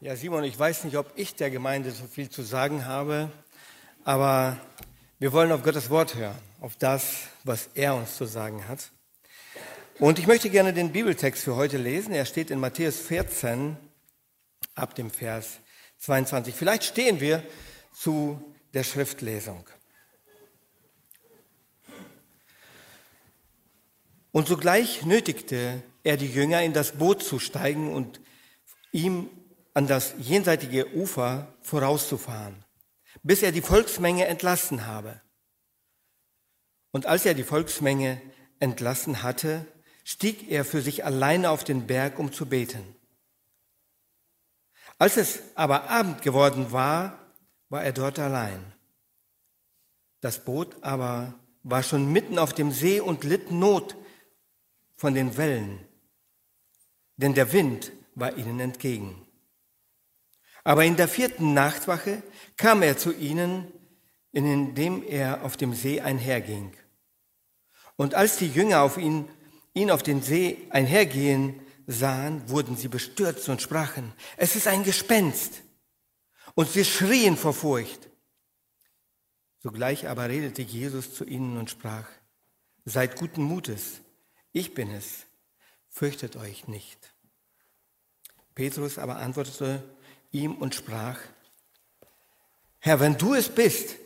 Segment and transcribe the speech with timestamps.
[0.00, 3.32] Ja, Simon, ich weiß nicht, ob ich der Gemeinde so viel zu sagen habe,
[4.04, 4.56] aber
[5.18, 8.92] wir wollen auf Gottes Wort hören, auf das, was er uns zu sagen hat.
[9.98, 12.14] Und ich möchte gerne den Bibeltext für heute lesen.
[12.14, 13.76] Er steht in Matthäus 14
[14.76, 15.58] ab dem Vers
[15.98, 16.54] 22.
[16.54, 17.42] Vielleicht stehen wir
[17.92, 18.40] zu
[18.74, 19.68] der Schriftlesung.
[24.30, 28.20] Und sogleich nötigte er die Jünger, in das Boot zu steigen und
[28.92, 29.28] ihm
[29.78, 32.64] an das jenseitige Ufer vorauszufahren,
[33.22, 35.20] bis er die Volksmenge entlassen habe.
[36.90, 38.20] Und als er die Volksmenge
[38.58, 39.64] entlassen hatte,
[40.02, 42.96] stieg er für sich alleine auf den Berg, um zu beten.
[44.98, 47.16] Als es aber Abend geworden war,
[47.68, 48.72] war er dort allein.
[50.20, 53.94] Das Boot aber war schon mitten auf dem See und litt Not
[54.96, 55.86] von den Wellen,
[57.16, 59.27] denn der Wind war ihnen entgegen.
[60.68, 62.22] Aber in der vierten Nachtwache
[62.58, 63.72] kam er zu ihnen,
[64.32, 66.74] indem er auf dem See einherging.
[67.96, 69.30] Und als die Jünger auf ihn,
[69.72, 75.62] ihn auf den See einhergehen sahen, wurden sie bestürzt und sprachen, es ist ein Gespenst.
[76.54, 78.10] Und sie schrien vor Furcht.
[79.60, 82.10] Sogleich aber redete Jesus zu ihnen und sprach,
[82.84, 84.02] seid guten Mutes,
[84.52, 85.24] ich bin es,
[85.88, 87.14] fürchtet euch nicht.
[88.54, 89.82] Petrus aber antwortete
[90.30, 91.18] ihm und sprach,
[92.78, 93.96] Herr, wenn du es bist,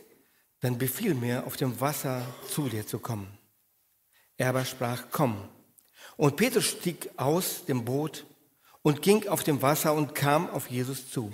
[0.61, 3.37] dann befiehl mir, auf dem Wasser zu dir zu kommen.
[4.37, 5.49] Er aber sprach, komm.
[6.15, 8.25] Und Petrus stieg aus dem Boot
[8.81, 11.31] und ging auf dem Wasser und kam auf Jesus zu.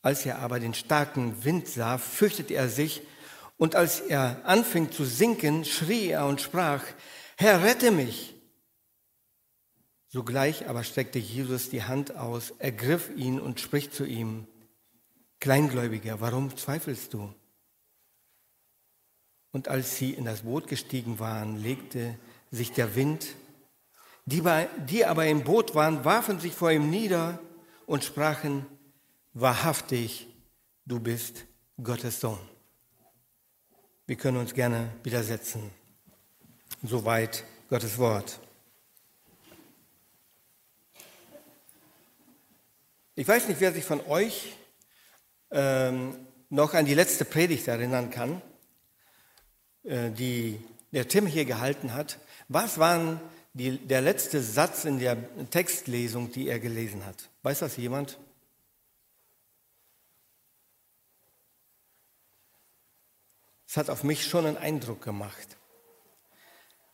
[0.00, 3.02] Als er aber den starken Wind sah, fürchtete er sich,
[3.56, 6.82] und als er anfing zu sinken, schrie er und sprach,
[7.36, 8.34] Herr, rette mich.
[10.12, 14.46] Sogleich aber streckte Jesus die Hand aus, ergriff ihn und spricht zu ihm,
[15.40, 17.34] Kleingläubiger, warum zweifelst du?
[19.52, 22.18] Und als sie in das Boot gestiegen waren, legte
[22.50, 23.34] sich der Wind.
[24.26, 24.42] Die,
[24.86, 27.40] die aber im Boot waren, warfen sich vor ihm nieder
[27.86, 28.66] und sprachen,
[29.32, 30.28] wahrhaftig,
[30.84, 31.46] du bist
[31.82, 32.38] Gottes Sohn.
[34.06, 35.70] Wir können uns gerne widersetzen.
[36.82, 38.38] Soweit Gottes Wort.
[43.22, 44.56] Ich weiß nicht, wer sich von euch
[45.52, 48.42] ähm, noch an die letzte Predigt erinnern kann,
[49.84, 50.60] äh, die
[50.90, 52.18] der Tim hier gehalten hat.
[52.48, 53.20] Was war
[53.54, 55.16] der letzte Satz in der
[55.50, 57.30] Textlesung, die er gelesen hat?
[57.44, 58.18] Weiß das jemand?
[63.68, 65.58] Es hat auf mich schon einen Eindruck gemacht.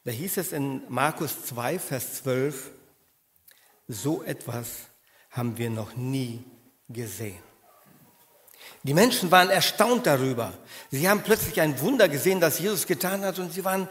[0.04, 2.70] Da hieß es in Markus 2, Vers 12,
[3.86, 4.87] so etwas
[5.30, 6.44] haben wir noch nie
[6.88, 7.42] gesehen.
[8.82, 10.52] Die Menschen waren erstaunt darüber.
[10.90, 13.88] Sie haben plötzlich ein Wunder gesehen, das Jesus getan hat und sie waren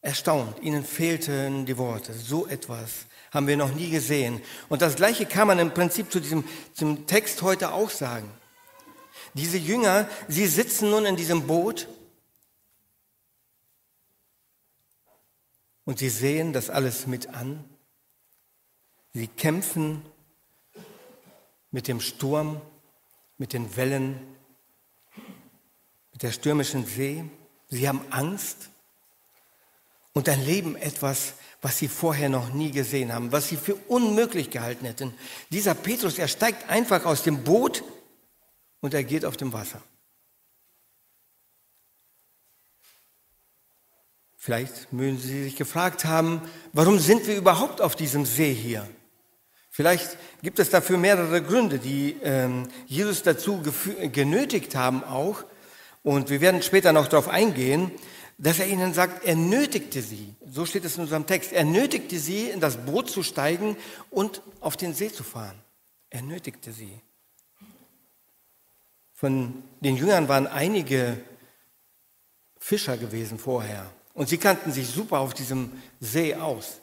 [0.00, 0.62] erstaunt.
[0.62, 2.14] Ihnen fehlten die Worte.
[2.14, 4.40] So etwas haben wir noch nie gesehen.
[4.68, 8.30] Und das Gleiche kann man im Prinzip zu diesem zum Text heute auch sagen.
[9.34, 11.88] Diese Jünger, sie sitzen nun in diesem Boot
[15.84, 17.64] und sie sehen das alles mit an.
[19.12, 20.02] Sie kämpfen
[21.70, 22.60] mit dem Sturm,
[23.38, 24.18] mit den Wellen,
[26.12, 27.24] mit der stürmischen See.
[27.68, 28.70] Sie haben Angst
[30.12, 34.86] und erleben etwas, was sie vorher noch nie gesehen haben, was sie für unmöglich gehalten
[34.86, 35.14] hätten.
[35.50, 37.84] Dieser Petrus, er steigt einfach aus dem Boot
[38.80, 39.82] und er geht auf dem Wasser.
[44.36, 46.40] Vielleicht mögen Sie sich gefragt haben,
[46.72, 48.88] warum sind wir überhaupt auf diesem See hier?
[49.80, 53.62] Vielleicht gibt es dafür mehrere Gründe, die ähm, Jesus dazu
[54.12, 55.42] genötigt haben auch.
[56.02, 57.90] Und wir werden später noch darauf eingehen,
[58.36, 62.18] dass er ihnen sagt, er nötigte sie, so steht es in unserem Text, er nötigte
[62.18, 63.74] sie, in das Boot zu steigen
[64.10, 65.58] und auf den See zu fahren.
[66.10, 67.00] Er nötigte sie.
[69.14, 71.16] Von den Jüngern waren einige
[72.58, 73.90] Fischer gewesen vorher.
[74.12, 76.82] Und sie kannten sich super auf diesem See aus.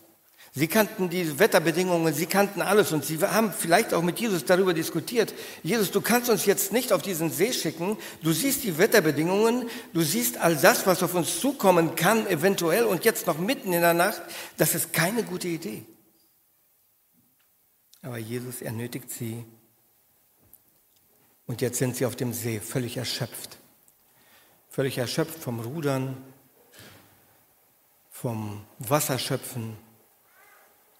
[0.53, 4.73] Sie kannten die Wetterbedingungen, sie kannten alles und sie haben vielleicht auch mit Jesus darüber
[4.73, 5.33] diskutiert.
[5.61, 7.97] Jesus, du kannst uns jetzt nicht auf diesen See schicken.
[8.23, 13.05] Du siehst die Wetterbedingungen, du siehst all das, was auf uns zukommen kann, eventuell und
[13.05, 14.21] jetzt noch mitten in der Nacht.
[14.57, 15.85] Das ist keine gute Idee.
[18.01, 19.43] Aber Jesus ernötigt sie
[21.45, 23.57] und jetzt sind sie auf dem See völlig erschöpft.
[24.69, 26.17] Völlig erschöpft vom Rudern,
[28.11, 29.77] vom Wasserschöpfen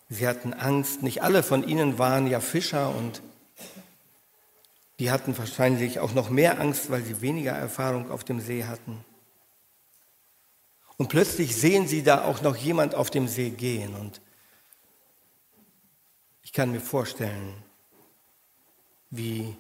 [0.10, 1.04] Sie hatten Angst.
[1.04, 3.22] Nicht alle von ihnen waren ja Fischer und
[5.00, 9.04] die hatten wahrscheinlich auch noch mehr Angst, weil sie weniger Erfahrung auf dem See hatten.
[10.98, 13.96] Und plötzlich sehen sie da auch noch jemand auf dem See gehen.
[13.96, 14.20] Und
[16.42, 17.54] ich kann mir vorstellen,
[19.12, 19.56] wie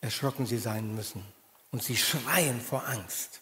[0.00, 1.24] erschrocken sie sein müssen.
[1.72, 3.41] Und sie schreien vor Angst.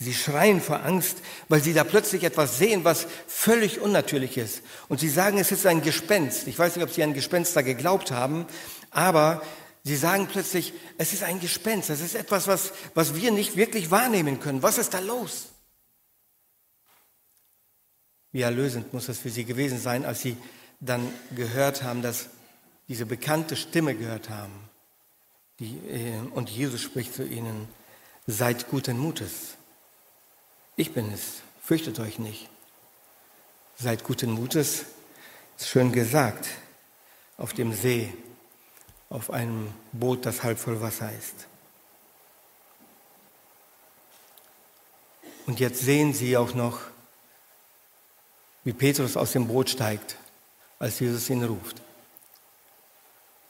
[0.00, 1.18] Sie schreien vor Angst,
[1.48, 4.62] weil sie da plötzlich etwas sehen, was völlig unnatürlich ist.
[4.88, 6.46] Und sie sagen, es ist ein Gespenst.
[6.46, 8.46] Ich weiß nicht, ob sie an Gespenster geglaubt haben,
[8.92, 9.42] aber
[9.82, 11.90] sie sagen plötzlich, es ist ein Gespenst.
[11.90, 14.62] Es ist etwas, was, was wir nicht wirklich wahrnehmen können.
[14.62, 15.48] Was ist da los?
[18.30, 20.36] Wie erlösend muss es für sie gewesen sein, als sie
[20.78, 22.28] dann gehört haben, dass
[22.86, 24.52] diese bekannte Stimme gehört haben.
[25.58, 27.66] Die, äh, und Jesus spricht zu ihnen,
[28.28, 29.57] seid guten Mutes.
[30.78, 32.48] Ich bin es, fürchtet euch nicht.
[33.78, 34.84] Seid guten Mutes,
[35.58, 36.46] ist schön gesagt,
[37.36, 38.14] auf dem See,
[39.10, 41.48] auf einem Boot, das halb voll Wasser ist.
[45.46, 46.78] Und jetzt sehen sie auch noch,
[48.62, 50.14] wie Petrus aus dem Boot steigt,
[50.78, 51.82] als Jesus ihn ruft.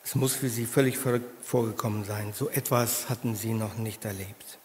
[0.03, 2.33] Es muss für sie völlig verrückt vorgekommen sein.
[2.33, 4.59] So etwas hatten sie noch nicht erlebt.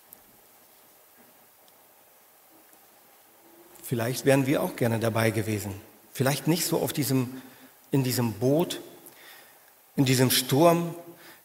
[3.84, 5.74] Vielleicht wären wir auch gerne dabei gewesen.
[6.14, 7.42] Vielleicht nicht so auf diesem,
[7.92, 8.80] in diesem Boot,
[9.98, 10.96] in diesem Sturm.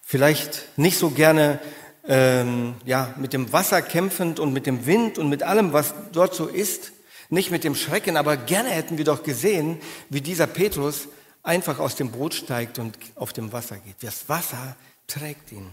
[0.01, 1.59] Vielleicht nicht so gerne
[2.07, 6.33] ähm, ja, mit dem Wasser kämpfend und mit dem Wind und mit allem, was dort
[6.35, 6.93] so ist.
[7.29, 11.09] Nicht mit dem Schrecken, aber gerne hätten wir doch gesehen, wie dieser Petrus
[11.43, 13.97] einfach aus dem Boot steigt und auf dem Wasser geht.
[14.03, 14.77] Das Wasser
[15.09, 15.71] trägt ihn.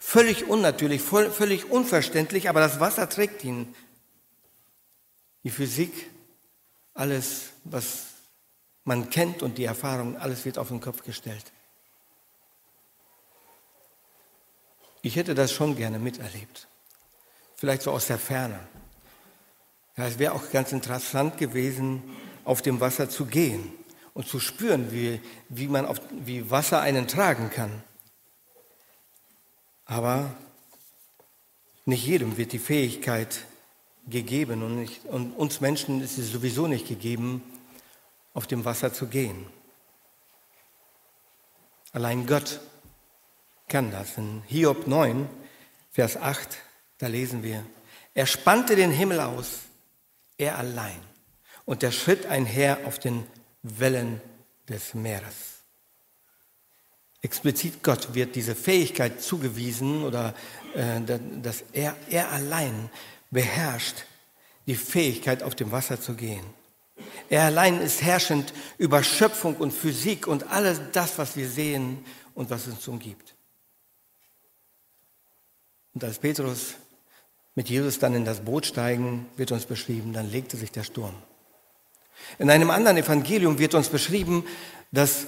[0.00, 3.74] Völlig unnatürlich, völlig unverständlich, aber das Wasser trägt ihn.
[5.44, 6.10] Die Physik,
[6.94, 8.06] alles, was
[8.84, 11.52] man kennt und die Erfahrung, alles wird auf den Kopf gestellt.
[15.02, 16.66] Ich hätte das schon gerne miterlebt.
[17.56, 18.58] Vielleicht so aus der Ferne.
[19.96, 22.02] Ja, es wäre auch ganz interessant gewesen,
[22.44, 23.72] auf dem Wasser zu gehen
[24.14, 27.82] und zu spüren, wie, wie, man auf, wie Wasser einen tragen kann.
[29.84, 30.34] Aber
[31.84, 33.44] nicht jedem wird die Fähigkeit
[34.08, 37.42] gegeben und, nicht, und uns Menschen ist es sowieso nicht gegeben,
[38.32, 39.46] auf dem Wasser zu gehen.
[41.92, 42.60] Allein Gott
[43.68, 44.18] kann das.
[44.18, 45.28] In Hiob 9,
[45.90, 46.58] Vers 8,
[46.98, 47.64] da lesen wir,
[48.14, 49.60] er spannte den Himmel aus
[50.38, 51.00] er allein.
[51.64, 53.24] Und er schritt einher auf den
[53.62, 54.20] Wellen
[54.68, 55.62] des Meeres.
[57.22, 60.34] Explizit Gott wird diese Fähigkeit zugewiesen oder
[60.74, 61.00] äh,
[61.40, 62.90] dass er, er allein
[63.34, 64.06] beherrscht
[64.66, 66.44] die Fähigkeit, auf dem Wasser zu gehen.
[67.28, 72.02] Er allein ist herrschend über Schöpfung und Physik und alles das, was wir sehen
[72.34, 73.34] und was uns umgibt.
[75.92, 76.74] Und als Petrus
[77.54, 81.14] mit Jesus dann in das Boot steigen, wird uns beschrieben, dann legte sich der Sturm.
[82.38, 84.44] In einem anderen Evangelium wird uns beschrieben,
[84.92, 85.26] dass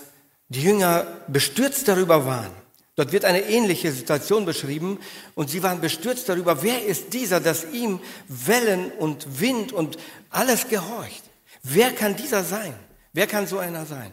[0.48, 2.52] die Jünger bestürzt darüber waren.
[2.96, 4.98] Dort wird eine ähnliche Situation beschrieben
[5.34, 9.98] und sie waren bestürzt darüber, wer ist dieser, dass ihm Wellen und Wind und
[10.30, 11.22] alles gehorcht.
[11.62, 12.74] Wer kann dieser sein?
[13.12, 14.12] Wer kann so einer sein?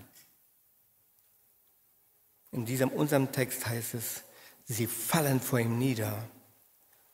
[2.52, 4.24] In diesem unserem Text heißt es,
[4.66, 6.28] sie fallen vor ihm nieder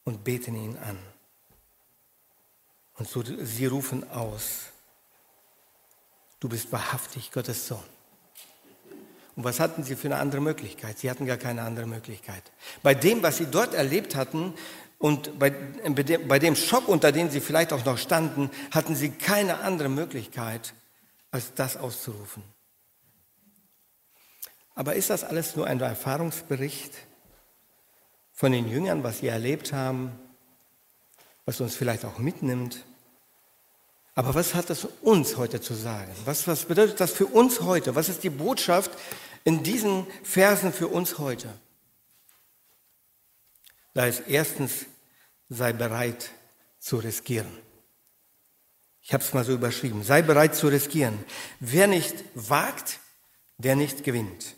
[0.05, 0.97] und beten ihn an.
[2.95, 4.65] Und so, sie rufen aus,
[6.39, 7.98] du bist wahrhaftig Gottes Sohn.
[9.39, 10.99] Und was hatten sie für eine andere Möglichkeit?
[10.99, 12.43] Sie hatten gar keine andere Möglichkeit.
[12.83, 14.53] Bei dem, was sie dort erlebt hatten
[14.97, 15.51] und bei,
[16.27, 20.73] bei dem Schock, unter dem sie vielleicht auch noch standen, hatten sie keine andere Möglichkeit,
[21.31, 22.43] als das auszurufen.
[24.75, 26.93] Aber ist das alles nur ein Erfahrungsbericht?
[28.39, 30.17] von den Jüngern, was sie erlebt haben,
[31.43, 32.85] was uns vielleicht auch mitnimmt.
[34.15, 36.09] Aber was hat das uns heute zu sagen?
[36.23, 37.95] Was, was bedeutet das für uns heute?
[37.95, 38.91] Was ist die Botschaft
[39.43, 41.53] in diesen Versen für uns heute?
[43.93, 44.85] Da ist erstens,
[45.49, 46.29] sei bereit
[46.79, 47.49] zu riskieren.
[49.01, 50.03] Ich habe es mal so überschrieben.
[50.03, 51.17] Sei bereit zu riskieren.
[51.59, 52.99] Wer nicht wagt,
[53.57, 54.55] der nicht gewinnt.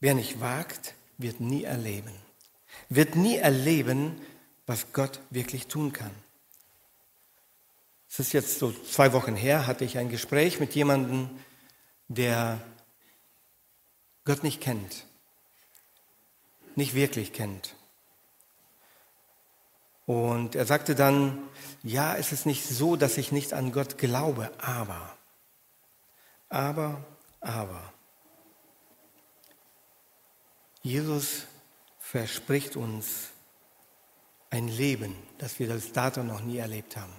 [0.00, 2.12] Wer nicht wagt, wird nie erleben.
[2.88, 4.20] Wird nie erleben,
[4.66, 6.12] was Gott wirklich tun kann.
[8.08, 11.28] Es ist jetzt so zwei Wochen her, hatte ich ein Gespräch mit jemandem,
[12.08, 12.60] der
[14.24, 15.06] Gott nicht kennt,
[16.74, 17.74] nicht wirklich kennt.
[20.06, 21.48] Und er sagte dann,
[21.82, 25.16] ja, es ist nicht so, dass ich nicht an Gott glaube, aber
[26.48, 27.04] Aber,
[27.40, 27.92] aber,
[30.82, 31.46] Jesus
[31.98, 33.30] verspricht uns
[34.50, 37.12] ein Leben, das wir bis dato noch nie erlebt haben.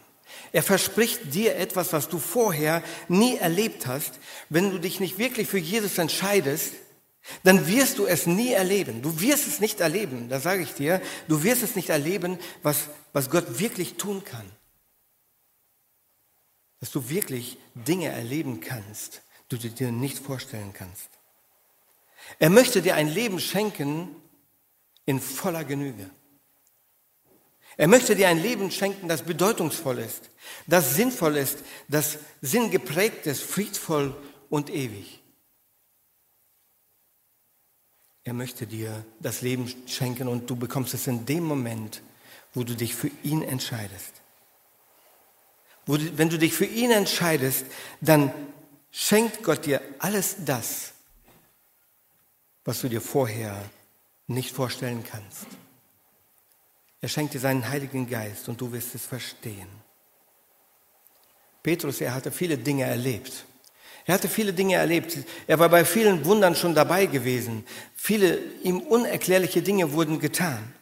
[0.52, 4.20] Er verspricht dir etwas, was du vorher nie erlebt hast.
[4.50, 6.74] Wenn du dich nicht wirklich für Jesus entscheidest,
[7.44, 9.02] dann wirst du es nie erleben.
[9.02, 11.02] Du wirst es nicht erleben, da sage ich dir.
[11.28, 14.50] Du wirst es nicht erleben, was, was Gott wirklich tun kann.
[16.80, 21.10] Dass du wirklich Dinge erleben kannst, die du dir nicht vorstellen kannst.
[22.40, 24.16] Er möchte dir ein Leben schenken
[25.06, 26.10] in voller Genüge.
[27.78, 30.32] Er möchte dir ein Leben schenken, das bedeutungsvoll ist,
[30.66, 34.16] das sinnvoll ist, das sinngeprägt ist, friedvoll
[34.50, 35.22] und ewig.
[38.24, 42.02] Er möchte dir das Leben schenken und du bekommst es in dem Moment,
[42.54, 44.22] wo du dich für ihn entscheidest.
[45.86, 47.66] Wenn du dich für ihn entscheidest,
[48.02, 48.34] dann
[48.92, 50.94] schenkt Gott dir alles das,
[52.66, 53.70] was du dir vorher
[54.26, 55.46] nicht vorstellen kannst.
[57.08, 59.70] Er schenkt dir seinen Heiligen Geist und du wirst es verstehen.
[61.64, 63.46] Petrus, er hatte viele Dinge erlebt.
[64.04, 65.20] Er hatte viele Dinge erlebt.
[65.48, 67.66] Er war bei vielen Wundern schon dabei gewesen.
[67.96, 70.74] Viele ihm unerklärliche Dinge wurden getan.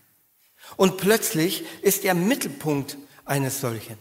[0.77, 3.99] Und plötzlich ist er Mittelpunkt eines solchen.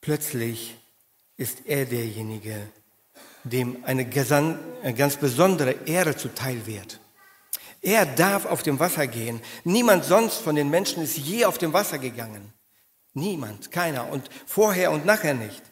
[0.00, 0.74] Plötzlich
[1.36, 2.66] ist er derjenige,
[3.44, 6.98] dem eine ganz besondere Ehre zuteil wird.
[7.80, 9.40] Er darf auf dem Wasser gehen.
[9.64, 12.52] Niemand sonst von den Menschen ist je auf dem Wasser gegangen.
[13.14, 15.62] Niemand, keiner und vorher und nachher nicht.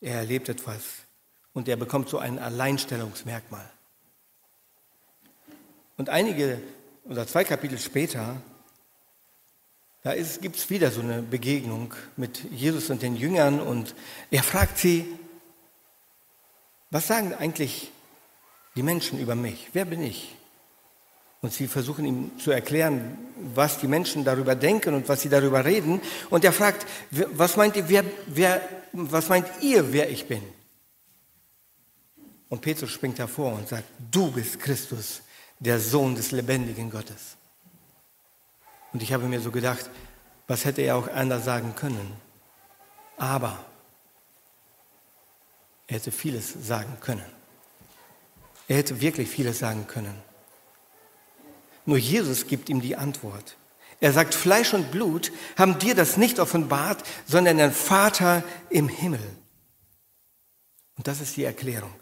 [0.00, 0.82] Er erlebt etwas
[1.52, 3.70] und er bekommt so ein Alleinstellungsmerkmal.
[5.96, 6.60] Und einige
[7.04, 8.40] oder zwei Kapitel später,
[10.02, 13.94] da gibt es wieder so eine Begegnung mit Jesus und den Jüngern und
[14.30, 15.06] er fragt sie,
[16.90, 17.92] was sagen eigentlich
[18.76, 19.68] die Menschen über mich?
[19.72, 20.34] Wer bin ich?
[21.42, 23.18] Und sie versuchen ihm zu erklären,
[23.54, 26.00] was die Menschen darüber denken und was sie darüber reden.
[26.30, 30.42] Und er fragt, was meint ihr, wer, wer, was meint ihr, wer ich bin?
[32.48, 35.22] Und Petrus springt hervor und sagt, du bist Christus,
[35.58, 37.36] der Sohn des lebendigen Gottes.
[38.92, 39.90] Und ich habe mir so gedacht,
[40.46, 42.12] was hätte er auch anders sagen können?
[43.16, 43.64] Aber
[45.88, 47.41] er hätte vieles sagen können.
[48.72, 50.14] Er hätte wirklich vieles sagen können.
[51.84, 53.58] Nur Jesus gibt ihm die Antwort.
[54.00, 59.20] Er sagt, Fleisch und Blut haben dir das nicht offenbart, sondern dein Vater im Himmel.
[60.96, 61.92] Und das ist die Erklärung.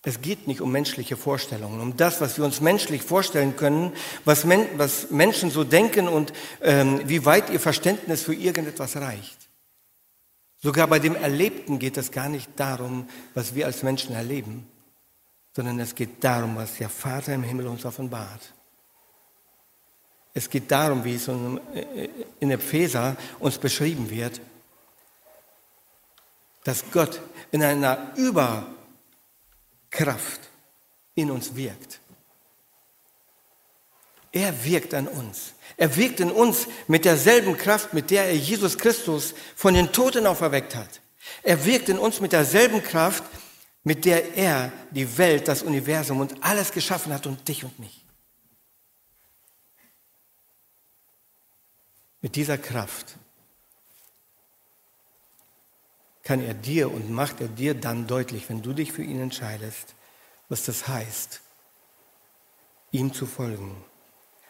[0.00, 3.92] Es geht nicht um menschliche Vorstellungen, um das, was wir uns menschlich vorstellen können,
[4.24, 9.50] was, Men was Menschen so denken und ähm, wie weit ihr Verständnis für irgendetwas reicht.
[10.56, 14.71] Sogar bei dem Erlebten geht es gar nicht darum, was wir als Menschen erleben,
[15.54, 18.52] sondern es geht darum, was der Vater im Himmel uns offenbart.
[20.34, 24.40] Es geht darum, wie es in Epheser uns beschrieben wird,
[26.64, 28.70] dass Gott in einer Überkraft
[31.14, 32.00] in uns wirkt.
[34.32, 35.52] Er wirkt an uns.
[35.76, 40.26] Er wirkt in uns mit derselben Kraft, mit der er Jesus Christus von den Toten
[40.26, 41.02] auferweckt hat.
[41.42, 43.22] Er wirkt in uns mit derselben Kraft,
[43.84, 48.04] mit der er die Welt, das Universum und alles geschaffen hat und dich und mich.
[52.20, 53.18] Mit dieser Kraft
[56.22, 59.96] kann er dir und macht er dir dann deutlich, wenn du dich für ihn entscheidest,
[60.48, 61.40] was das heißt,
[62.92, 63.84] ihm zu folgen,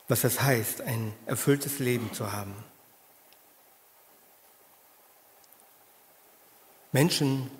[0.09, 2.55] was das heißt, ein erfülltes Leben zu haben.
[6.91, 7.51] Menschen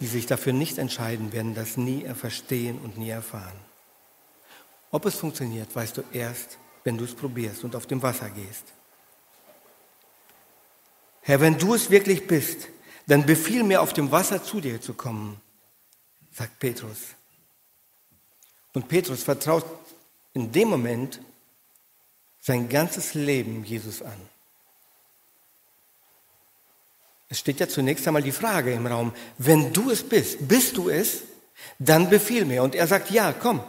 [0.00, 3.58] die sich dafür nicht entscheiden, werden das nie verstehen und nie erfahren.
[4.90, 8.64] Ob es funktioniert, weißt du erst, wenn du es probierst und auf dem Wasser gehst.
[11.22, 12.68] Herr, wenn du es wirklich bist,
[13.06, 15.40] dann befiehl mir, auf dem Wasser zu dir zu kommen,
[16.30, 16.98] sagt Petrus.
[18.72, 19.64] Und Petrus vertraut
[20.32, 21.20] in dem Moment
[22.40, 24.20] sein ganzes Leben Jesus an.
[27.28, 30.88] Es steht ja zunächst einmal die Frage im Raum, wenn du es bist, bist du
[30.88, 31.22] es,
[31.78, 32.62] dann befiehl mir.
[32.62, 33.62] Und er sagt, ja, komm.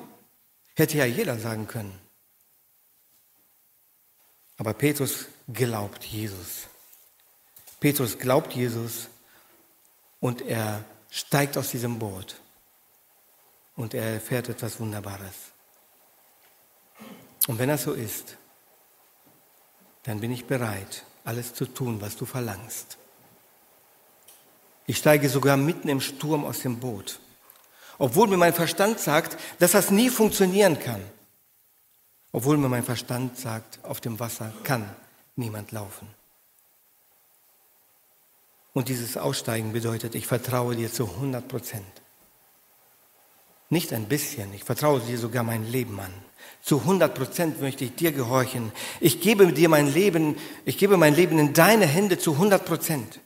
[0.75, 1.97] Hätte ja jeder sagen können.
[4.57, 6.67] Aber Petrus glaubt Jesus.
[7.79, 9.09] Petrus glaubt Jesus
[10.19, 12.35] und er steigt aus diesem Boot
[13.75, 15.35] und er erfährt etwas Wunderbares.
[17.47, 18.37] Und wenn das so ist,
[20.03, 22.97] dann bin ich bereit, alles zu tun, was du verlangst.
[24.87, 27.19] Ich steige sogar mitten im Sturm aus dem Boot.
[27.97, 31.01] Obwohl mir mein Verstand sagt, dass das nie funktionieren kann.
[32.31, 34.89] Obwohl mir mein Verstand sagt, auf dem Wasser kann
[35.35, 36.07] niemand laufen.
[38.73, 41.85] Und dieses Aussteigen bedeutet, ich vertraue dir zu 100 Prozent.
[43.69, 46.13] Nicht ein bisschen, ich vertraue dir sogar mein Leben an.
[46.61, 48.71] Zu 100 Prozent möchte ich dir gehorchen.
[48.99, 53.21] Ich gebe dir mein Leben, ich gebe mein Leben in deine Hände zu 100 Prozent.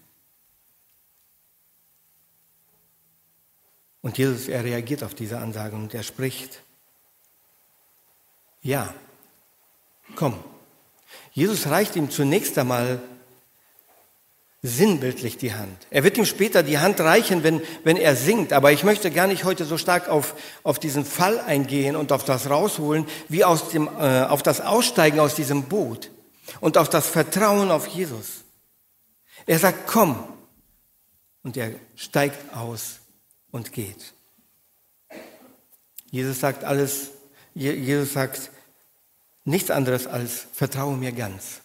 [4.01, 6.61] Und Jesus, er reagiert auf diese Ansage und er spricht,
[8.61, 8.93] ja,
[10.15, 10.35] komm.
[11.31, 13.01] Jesus reicht ihm zunächst einmal
[14.61, 15.87] sinnbildlich die Hand.
[15.89, 18.51] Er wird ihm später die Hand reichen, wenn, wenn er singt.
[18.51, 22.25] Aber ich möchte gar nicht heute so stark auf, auf diesen Fall eingehen und auf
[22.25, 26.11] das rausholen, wie aus dem, äh, auf das Aussteigen aus diesem Boot
[26.59, 28.43] und auf das Vertrauen auf Jesus.
[29.45, 30.27] Er sagt, komm.
[31.41, 32.98] Und er steigt aus
[33.51, 34.13] und geht.
[36.11, 37.11] Jesus sagt alles,
[37.53, 38.51] Jesus sagt
[39.43, 41.61] nichts anderes als vertraue mir ganz.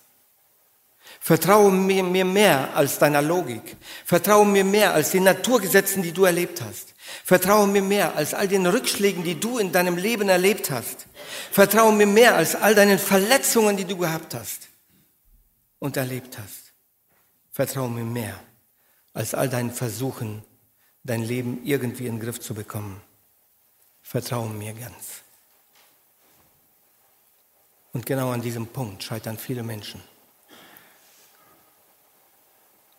[1.21, 3.77] Vertraue mir, mir mehr als deiner Logik.
[4.05, 6.95] Vertraue mir mehr als den Naturgesetzen, die du erlebt hast.
[7.25, 11.07] Vertraue mir mehr als all den Rückschlägen, die du in deinem Leben erlebt hast.
[11.51, 14.69] Vertraue mir mehr als all deinen Verletzungen, die du gehabt hast
[15.79, 16.73] und erlebt hast.
[17.53, 18.39] Vertraue mir mehr
[19.13, 20.43] als all deinen Versuchen,
[21.05, 23.01] dein Leben irgendwie in den Griff zu bekommen.
[24.03, 25.23] Vertraue mir ganz.
[27.93, 30.03] Und genau an diesem Punkt scheitern viele Menschen.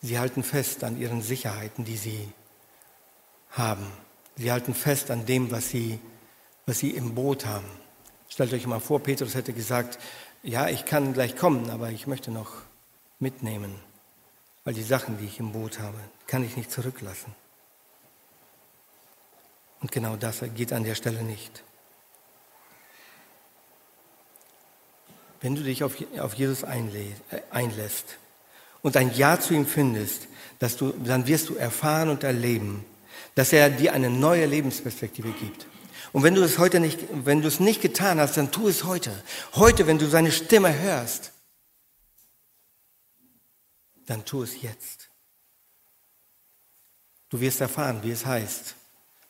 [0.01, 2.31] Sie halten fest an ihren Sicherheiten, die sie
[3.50, 3.91] haben.
[4.35, 6.00] Sie halten fest an dem, was sie,
[6.65, 7.69] was sie im Boot haben.
[8.29, 10.00] Stellt euch mal vor, Petrus hätte gesagt,
[10.43, 12.53] ja, ich kann gleich kommen, aber ich möchte noch
[13.19, 13.75] mitnehmen,
[14.63, 15.97] weil die Sachen, die ich im Boot habe,
[16.27, 17.33] kann ich nicht zurücklassen.
[19.86, 21.64] Und genau das geht an der Stelle nicht.
[25.42, 28.18] Wenn du dich auf Jesus einlässt
[28.81, 32.83] und ein Ja zu ihm findest, dass du, dann wirst du erfahren und erleben,
[33.36, 35.68] dass er dir eine neue Lebensperspektive gibt.
[36.14, 38.86] Und wenn du es heute nicht, wenn du es nicht getan hast, dann tu es
[38.86, 39.12] heute.
[39.53, 41.31] Heute, wenn du seine Stimme hörst,
[44.07, 45.12] dann tu es jetzt.
[47.29, 48.74] Du wirst erfahren, wie es heißt,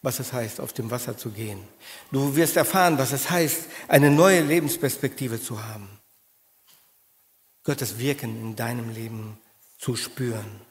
[0.06, 1.68] was es heißt, auf dem Wasser zu gehen.
[2.12, 5.90] Du wirst erfahren, was es heißt, eine neue Lebensperspektive zu haben.
[7.64, 9.40] Gottes Wirken in deinem Leben
[9.80, 10.62] zu spüren.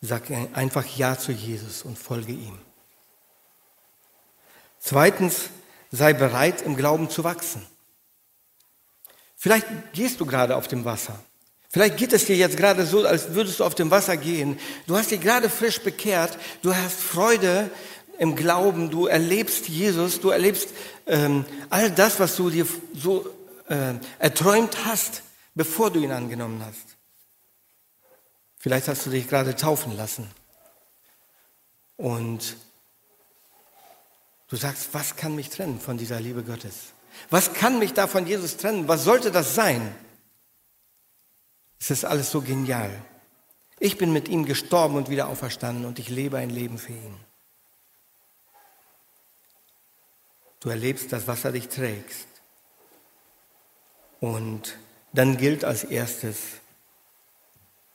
[0.00, 2.58] Sag einfach Ja zu Jesus und folge ihm.
[4.78, 5.50] Zweitens,
[5.90, 7.66] sei bereit, im Glauben zu wachsen.
[9.34, 11.18] Vielleicht gehst du gerade auf dem Wasser.
[11.74, 14.60] Vielleicht geht es dir jetzt gerade so, als würdest du auf dem Wasser gehen.
[14.86, 16.38] Du hast dich gerade frisch bekehrt.
[16.62, 17.68] Du hast Freude
[18.20, 18.90] im Glauben.
[18.90, 20.20] Du erlebst Jesus.
[20.20, 20.68] Du erlebst
[21.08, 23.28] ähm, all das, was du dir so
[23.66, 25.24] äh, erträumt hast,
[25.56, 26.96] bevor du ihn angenommen hast.
[28.56, 30.30] Vielleicht hast du dich gerade taufen lassen.
[31.96, 32.56] Und
[34.46, 36.92] du sagst, was kann mich trennen von dieser Liebe Gottes?
[37.30, 38.86] Was kann mich da von Jesus trennen?
[38.86, 39.92] Was sollte das sein?
[41.84, 42.90] Es ist alles so genial.
[43.78, 47.14] Ich bin mit ihm gestorben und wieder auferstanden und ich lebe ein Leben für ihn.
[50.60, 52.26] Du erlebst das, was er dich trägst.
[54.18, 54.78] Und
[55.12, 56.38] dann gilt als erstes,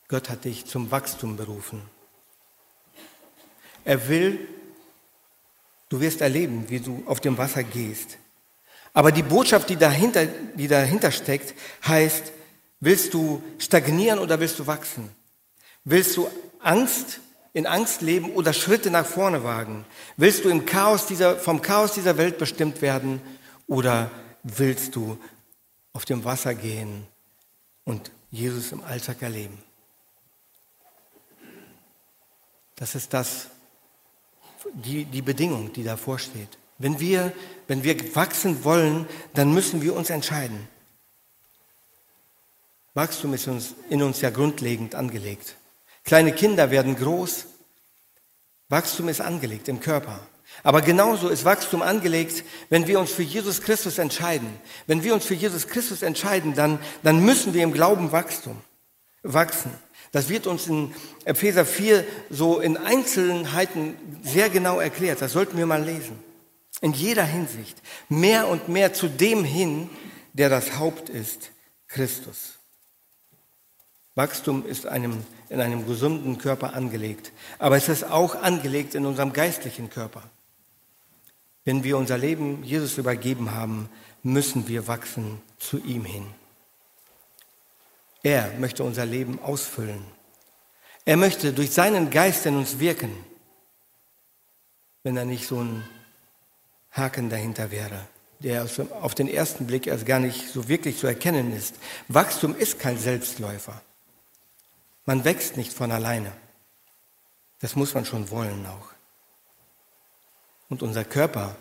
[0.07, 1.81] Gott hat dich zum Wachstum berufen.
[3.85, 4.47] Er will,
[5.89, 8.19] du wirst erleben, wie du auf dem Wasser gehst.
[8.93, 11.55] Aber die Botschaft, die dahinter, die dahinter steckt,
[11.87, 12.33] heißt,
[12.79, 15.09] Willst du stagnieren oder willst du wachsen?
[15.83, 17.19] Willst du Angst,
[17.53, 19.85] in Angst leben oder Schritte nach vorne wagen?
[20.17, 23.21] Willst du im Chaos dieser, vom Chaos dieser Welt bestimmt werden
[23.67, 24.09] oder
[24.43, 25.17] willst du
[25.93, 27.05] auf dem Wasser gehen
[27.83, 29.61] und Jesus im Alltag erleben?
[32.75, 33.47] Das ist das,
[34.73, 36.57] die, die Bedingung, die davor steht.
[36.77, 37.33] Wenn wir,
[37.67, 40.69] wenn wir wachsen wollen, dann müssen wir uns entscheiden.
[42.93, 45.55] Wachstum ist uns, in uns ja grundlegend angelegt.
[46.03, 47.45] Kleine Kinder werden groß.
[48.69, 50.19] Wachstum ist angelegt im Körper.
[50.63, 54.49] Aber genauso ist Wachstum angelegt, wenn wir uns für Jesus Christus entscheiden.
[54.87, 58.57] Wenn wir uns für Jesus Christus entscheiden, dann, dann müssen wir im Glauben Wachstum
[59.23, 59.71] wachsen.
[60.11, 60.93] Das wird uns in
[61.25, 65.21] Epheser 4 so in Einzelheiten sehr genau erklärt.
[65.21, 66.17] Das sollten wir mal lesen.
[66.81, 67.77] In jeder Hinsicht.
[68.07, 69.89] Mehr und mehr zu dem hin,
[70.33, 71.51] der das Haupt ist,
[71.87, 72.58] Christus.
[74.19, 79.31] Wachstum ist einem, in einem gesunden Körper angelegt, aber es ist auch angelegt in unserem
[79.31, 80.23] geistlichen Körper.
[81.63, 83.87] Wenn wir unser Leben Jesus übergeben haben,
[84.21, 86.25] müssen wir wachsen zu ihm hin.
[88.21, 90.03] Er möchte unser Leben ausfüllen.
[91.05, 93.15] Er möchte durch seinen Geist in uns wirken,
[95.03, 95.85] wenn er nicht so ein
[96.91, 98.05] Haken dahinter wäre,
[98.39, 98.67] der
[98.99, 101.75] auf den ersten Blick erst gar nicht so wirklich zu erkennen ist.
[102.09, 103.81] Wachstum ist kein Selbstläufer.
[105.09, 106.31] Man wächst nicht von alleine.
[107.61, 108.89] Das muss man schon wollen auch.
[110.69, 111.55] Und unser Körper,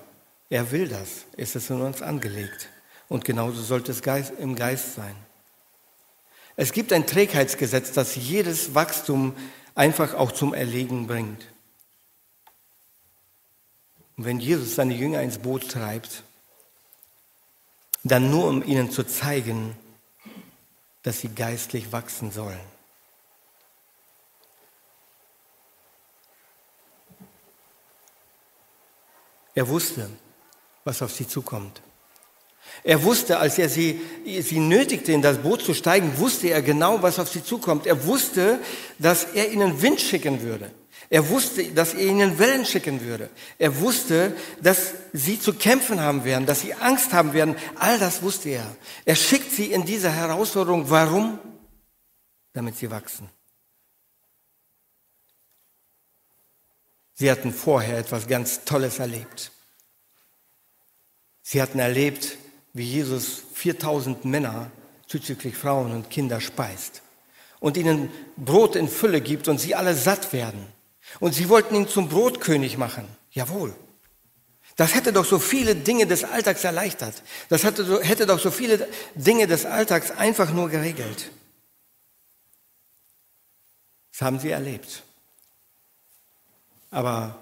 [0.50, 2.68] er will das, ist es in uns angelegt.
[3.08, 5.16] Und genauso sollte es im Geist sein.
[6.56, 9.34] Es gibt ein Trägheitsgesetz, das jedes Wachstum
[9.74, 11.46] einfach auch zum Erlegen bringt.
[14.18, 16.22] Und wenn Jesus seine Jünger ins Boot treibt,
[18.04, 19.74] dann nur um ihnen zu zeigen,
[21.02, 22.77] dass sie geistlich wachsen sollen.
[29.58, 30.08] Er wusste,
[30.84, 31.82] was auf sie zukommt.
[32.84, 37.02] Er wusste, als er sie, sie nötigte, in das Boot zu steigen, wusste er genau,
[37.02, 37.84] was auf sie zukommt.
[37.84, 38.60] Er wusste,
[39.00, 40.70] dass er ihnen Wind schicken würde.
[41.10, 43.30] Er wusste, dass er ihnen Wellen schicken würde.
[43.58, 47.56] Er wusste, dass sie zu kämpfen haben werden, dass sie Angst haben werden.
[47.80, 48.76] All das wusste er.
[49.04, 50.88] Er schickt sie in diese Herausforderung.
[50.88, 51.40] Warum?
[52.52, 53.28] Damit sie wachsen.
[57.18, 59.50] Sie hatten vorher etwas ganz Tolles erlebt.
[61.42, 62.38] Sie hatten erlebt,
[62.72, 64.70] wie Jesus 4000 Männer
[65.08, 67.02] zuzüglich Frauen und Kinder speist
[67.58, 70.64] und ihnen Brot in Fülle gibt und sie alle satt werden.
[71.18, 73.08] Und sie wollten ihn zum Brotkönig machen.
[73.32, 73.74] Jawohl.
[74.76, 77.24] Das hätte doch so viele Dinge des Alltags erleichtert.
[77.48, 81.32] Das hätte, hätte doch so viele Dinge des Alltags einfach nur geregelt.
[84.12, 85.02] Das haben sie erlebt.
[86.90, 87.38] Aber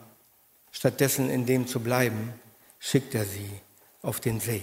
[0.72, 2.32] stattdessen in dem zu bleiben,
[2.78, 3.50] schickt er sie
[4.02, 4.62] auf den See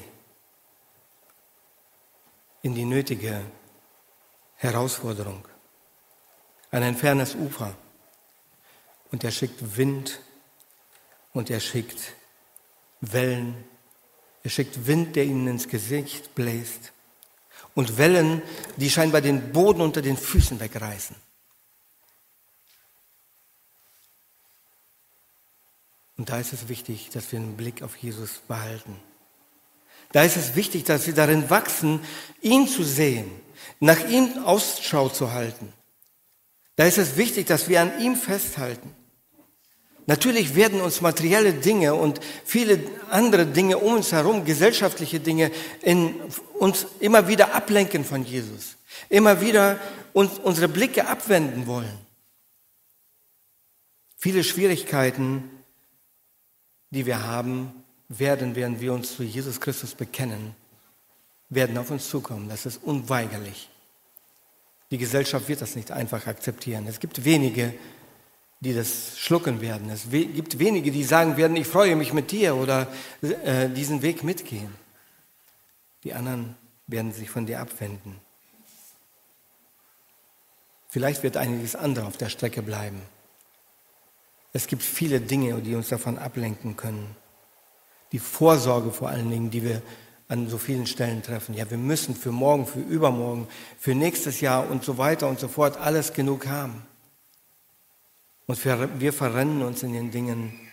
[2.63, 3.41] in die nötige
[4.55, 5.45] Herausforderung,
[6.71, 7.75] an ein fernes Ufer.
[9.11, 10.21] Und er schickt Wind
[11.33, 12.13] und er schickt
[13.01, 13.63] Wellen.
[14.43, 16.93] Er schickt Wind, der ihnen ins Gesicht bläst.
[17.75, 18.41] Und Wellen,
[18.77, 21.15] die scheinbar den Boden unter den Füßen wegreißen.
[26.23, 28.95] Und da ist es wichtig, dass wir einen Blick auf Jesus behalten.
[30.13, 31.99] Da ist es wichtig, dass wir darin wachsen,
[32.41, 33.29] ihn zu sehen,
[33.81, 35.73] nach ihm Ausschau zu halten.
[36.77, 38.95] Da ist es wichtig, dass wir an ihm festhalten.
[40.05, 46.15] Natürlich werden uns materielle Dinge und viele andere Dinge um uns herum, gesellschaftliche Dinge, in
[46.53, 48.77] uns immer wieder ablenken von Jesus.
[49.09, 49.77] Immer wieder
[50.13, 51.99] uns unsere Blicke abwenden wollen.
[54.15, 55.49] Viele Schwierigkeiten,
[56.93, 60.55] die wir haben, werden, während wir uns zu Jesus Christus bekennen,
[61.49, 62.49] werden auf uns zukommen.
[62.49, 63.69] Das ist unweigerlich.
[64.91, 66.85] Die Gesellschaft wird das nicht einfach akzeptieren.
[66.87, 67.73] Es gibt wenige,
[68.59, 69.89] die das schlucken werden.
[69.89, 72.87] Es gibt wenige, die sagen werden, ich freue mich mit dir oder
[73.21, 74.69] äh, diesen Weg mitgehen.
[76.03, 78.19] Die anderen werden sich von dir abwenden.
[80.89, 83.01] Vielleicht wird einiges andere auf der Strecke bleiben.
[84.53, 87.15] Es gibt viele Dinge, die uns davon ablenken können
[88.13, 89.81] die Vorsorge vor allen Dingen, die wir
[90.29, 91.55] an so vielen Stellen treffen.
[91.55, 95.47] Ja, wir müssen für morgen, für übermorgen, für nächstes Jahr und so weiter und so
[95.47, 96.85] fort alles genug haben.
[98.45, 100.69] Und wir, wir verrennen uns in den Dingen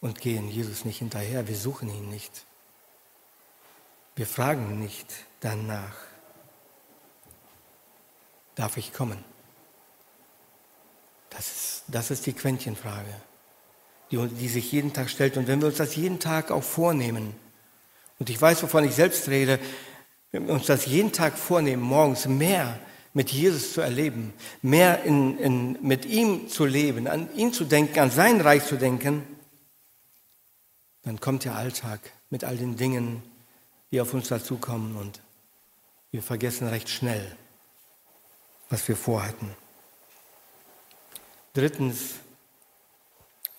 [0.00, 1.48] und gehen Jesus nicht hinterher.
[1.48, 2.44] Wir suchen ihn nicht.
[4.14, 5.06] Wir fragen nicht
[5.40, 5.96] danach.
[8.54, 9.35] Darf ich kommen?
[11.36, 13.14] Das ist, das ist die Quäntchenfrage
[14.10, 15.36] die, die sich jeden Tag stellt.
[15.36, 17.34] Und wenn wir uns das jeden Tag auch vornehmen,
[18.18, 19.58] und ich weiß, wovon ich selbst rede,
[20.32, 22.78] wenn wir uns das jeden Tag vornehmen, morgens mehr
[23.12, 27.98] mit Jesus zu erleben, mehr in, in, mit ihm zu leben, an ihn zu denken,
[27.98, 29.22] an sein Reich zu denken,
[31.02, 33.22] dann kommt der Alltag mit all den Dingen,
[33.90, 35.20] die auf uns dazukommen und
[36.10, 37.36] wir vergessen recht schnell,
[38.68, 39.50] was wir vorhatten.
[41.56, 42.16] Drittens,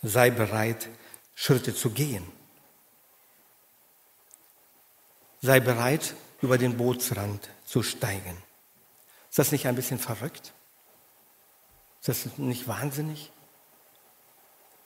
[0.04, 0.88] sei bereit,
[1.34, 2.32] Schritte zu gehen.
[5.42, 8.38] Sei bereit, über den Bootsrand zu steigen.
[9.32, 10.54] Ist das nicht ein bisschen verrückt?
[12.02, 13.32] Ist das nicht wahnsinnig?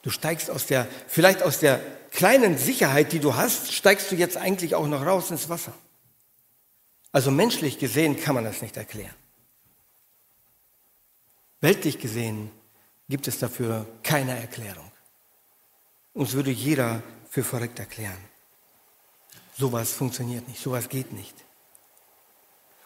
[0.03, 4.37] Du steigst aus der, vielleicht aus der kleinen Sicherheit, die du hast, steigst du jetzt
[4.37, 5.73] eigentlich auch noch raus ins Wasser.
[7.11, 9.15] Also menschlich gesehen kann man das nicht erklären.
[11.59, 12.51] Weltlich gesehen
[13.11, 14.89] gibt es dafür keine Erklärung.
[16.13, 18.17] Uns würde jeder für verrückt erklären.
[19.57, 21.35] Sowas funktioniert nicht, sowas geht nicht.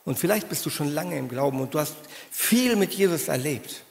[0.03, 1.95] Und vielleicht bist du schon lange im Glauben und du hast
[2.31, 3.83] viel mit Jesus erlebt.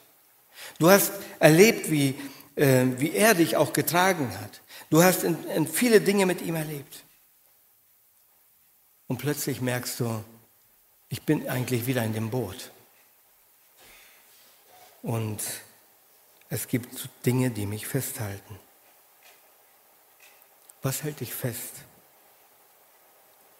[0.77, 2.15] Du hast erlebt, wie,
[2.55, 4.61] äh, wie er dich auch getragen hat.
[4.89, 7.03] Du hast in, in viele Dinge mit ihm erlebt.
[9.07, 10.23] Und plötzlich merkst du,
[11.07, 12.71] ich bin eigentlich wieder in dem Boot.
[15.01, 15.41] Und
[16.49, 18.59] es gibt Dinge, die mich festhalten.
[20.81, 21.73] Was hält dich fest?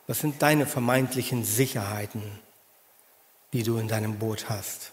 [0.07, 2.21] Was sind deine vermeintlichen Sicherheiten,
[3.53, 4.91] die du in deinem Boot hast?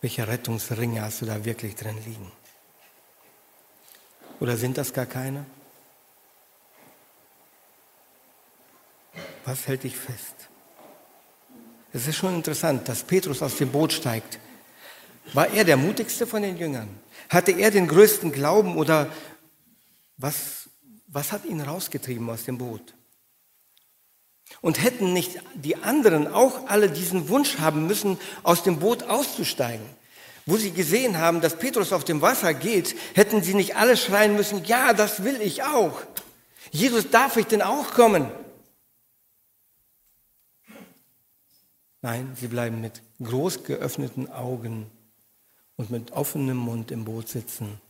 [0.00, 2.32] Welche Rettungsringe hast du da wirklich drin liegen?
[4.40, 5.44] Oder sind das gar keine?
[9.44, 10.48] Was hält dich fest?
[11.92, 14.38] Es ist schon interessant, dass Petrus aus dem Boot steigt.
[15.32, 16.88] War er der mutigste von den Jüngern?
[17.28, 19.10] Hatte er den größten Glauben oder
[20.16, 20.68] was,
[21.06, 22.94] was hat ihn rausgetrieben aus dem Boot?
[24.60, 29.84] Und hätten nicht die anderen auch alle diesen Wunsch haben müssen, aus dem Boot auszusteigen?
[30.46, 34.36] Wo sie gesehen haben, dass Petrus auf dem Wasser geht, hätten sie nicht alle schreien
[34.36, 36.00] müssen, ja, das will ich auch.
[36.70, 38.30] Jesus, darf ich denn auch kommen?
[42.02, 44.88] Nein, sie bleiben mit groß geöffneten Augen
[45.76, 47.80] und mit offenem Mund im Boot sitzen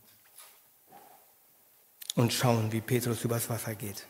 [2.14, 4.06] und schauen, wie Petrus übers Wasser geht.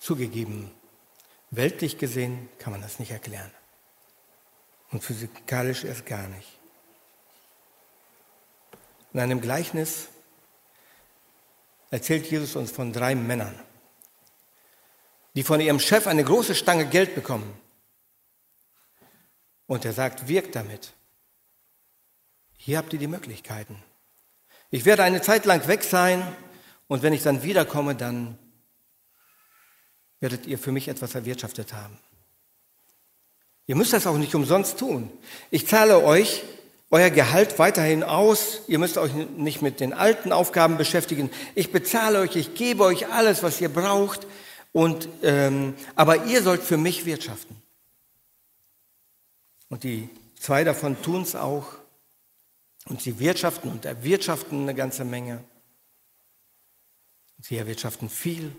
[0.00, 0.70] Zugegeben,
[1.50, 3.50] weltlich gesehen kann man das nicht erklären.
[4.90, 6.48] Und physikalisch erst gar nicht.
[9.12, 10.08] In einem Gleichnis
[11.90, 13.58] erzählt Jesus uns von drei Männern,
[15.34, 17.58] die von ihrem Chef eine große Stange Geld bekommen.
[19.68, 20.92] Und er sagt, wirkt damit.
[22.56, 23.80] Hier habt ihr die Möglichkeiten.
[24.70, 26.26] Ich werde eine Zeit lang weg sein
[26.88, 28.36] und wenn ich dann wiederkomme, dann
[30.20, 31.96] werdet ihr für mich etwas erwirtschaftet haben.
[33.66, 35.10] Ihr müsst das auch nicht umsonst tun.
[35.50, 36.42] Ich zahle euch
[36.90, 38.62] euer Gehalt weiterhin aus.
[38.66, 41.30] Ihr müsst euch nicht mit den alten Aufgaben beschäftigen.
[41.54, 44.26] Ich bezahle euch, ich gebe euch alles, was ihr braucht.
[44.72, 47.57] Und, ähm, aber ihr sollt für mich wirtschaften.
[49.68, 51.66] Und die zwei davon tun es auch.
[52.86, 55.44] Und sie wirtschaften und erwirtschaften eine ganze Menge.
[57.40, 58.52] Sie erwirtschaften viel.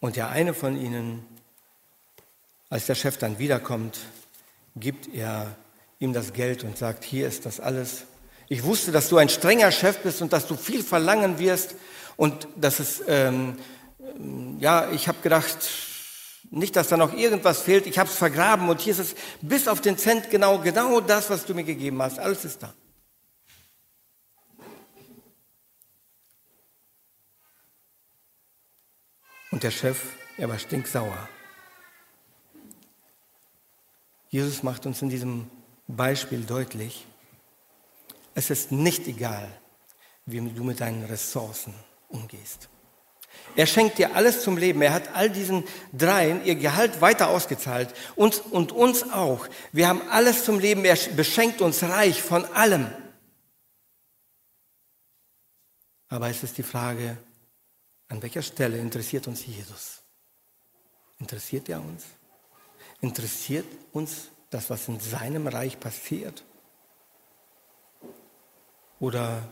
[0.00, 1.26] Und der eine von ihnen,
[2.70, 3.98] als der Chef dann wiederkommt,
[4.76, 5.56] gibt er
[5.98, 8.04] ihm das Geld und sagt, hier ist das alles.
[8.48, 11.74] Ich wusste, dass du ein strenger Chef bist und dass du viel verlangen wirst
[12.16, 13.56] und dass es, ähm,
[14.58, 15.58] ja, ich habe gedacht,
[16.52, 17.86] nicht, dass da noch irgendwas fehlt.
[17.86, 21.30] Ich habe es vergraben und hier ist es bis auf den Cent genau, genau das,
[21.30, 22.18] was du mir gegeben hast.
[22.18, 22.74] Alles ist da.
[29.50, 29.98] Und der Chef,
[30.36, 31.28] er war stinksauer.
[34.28, 35.50] Jesus macht uns in diesem
[35.88, 37.06] Beispiel deutlich,
[38.34, 39.46] es ist nicht egal,
[40.24, 41.74] wie du mit deinen Ressourcen
[42.08, 42.68] umgehst.
[43.54, 44.80] Er schenkt dir alles zum Leben.
[44.82, 47.94] Er hat all diesen dreien ihr Gehalt weiter ausgezahlt.
[48.16, 49.46] Uns und uns auch.
[49.72, 50.84] Wir haben alles zum Leben.
[50.84, 52.90] Er beschenkt uns reich von allem.
[56.08, 57.18] Aber es ist die Frage,
[58.08, 60.02] an welcher Stelle interessiert uns Jesus?
[61.18, 62.04] Interessiert er uns?
[63.00, 66.44] Interessiert uns das, was in seinem Reich passiert?
[69.00, 69.42] Oder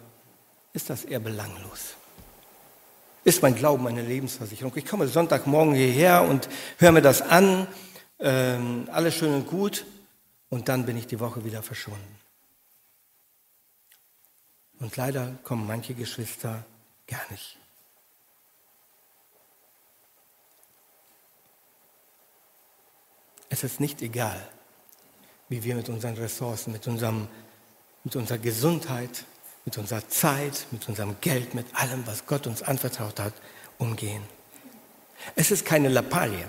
[0.72, 1.96] ist das eher belanglos?
[3.22, 4.72] Ist mein Glauben eine Lebensversicherung?
[4.76, 7.66] Ich komme Sonntagmorgen hierher und höre mir das an,
[8.18, 9.84] ähm, alles schön und gut,
[10.48, 12.18] und dann bin ich die Woche wieder verschwunden.
[14.78, 16.64] Und leider kommen manche Geschwister
[17.06, 17.58] gar nicht.
[23.50, 24.40] Es ist nicht egal,
[25.48, 27.28] wie wir mit unseren Ressourcen, mit, unserem,
[28.04, 29.24] mit unserer Gesundheit,
[29.64, 33.34] mit unserer Zeit, mit unserem Geld, mit allem, was Gott uns anvertraut hat,
[33.78, 34.22] umgehen.
[35.36, 36.46] Es ist keine Lappalie.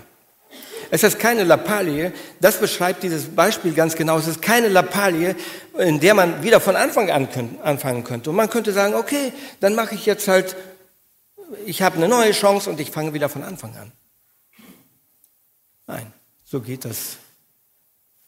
[0.90, 4.18] Es ist keine Lappalie, das beschreibt dieses Beispiel ganz genau.
[4.18, 5.34] Es ist keine Lappalie,
[5.78, 7.28] in der man wieder von Anfang an
[7.62, 8.28] anfangen könnte.
[8.28, 10.54] Und man könnte sagen, okay, dann mache ich jetzt halt,
[11.64, 13.92] ich habe eine neue Chance und ich fange wieder von Anfang an.
[15.86, 16.12] Nein.
[16.44, 17.16] So geht das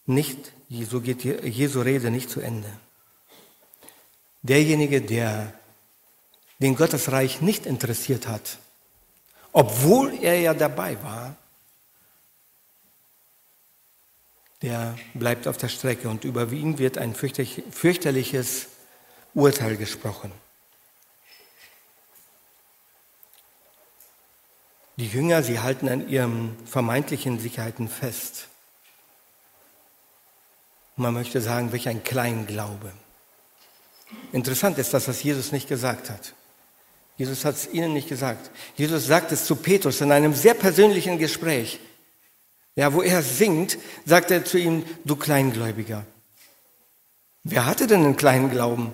[0.07, 0.53] nicht,
[0.89, 2.69] so geht Jesu Rede nicht zu Ende.
[4.45, 5.55] Derjenige, der
[6.59, 8.59] den Gottesreich nicht interessiert hat,
[9.53, 11.35] obwohl er ja dabei war,
[14.61, 18.67] der bleibt auf der Strecke und über ihn wird ein fürchterliches
[19.33, 20.31] Urteil gesprochen.
[24.97, 28.49] Die Jünger, sie halten an ihren vermeintlichen Sicherheiten fest.
[30.97, 32.93] Man möchte sagen, welch ein Kleinglaube.
[34.33, 36.35] Interessant ist das, was Jesus nicht gesagt hat.
[37.17, 38.51] Jesus hat es ihnen nicht gesagt.
[38.77, 41.79] Jesus sagt es zu Petrus in einem sehr persönlichen Gespräch.
[42.75, 46.05] Ja, wo er singt, sagt er zu ihm, du Kleingläubiger.
[47.45, 48.93] Wer hatte denn einen kleinen Glauben?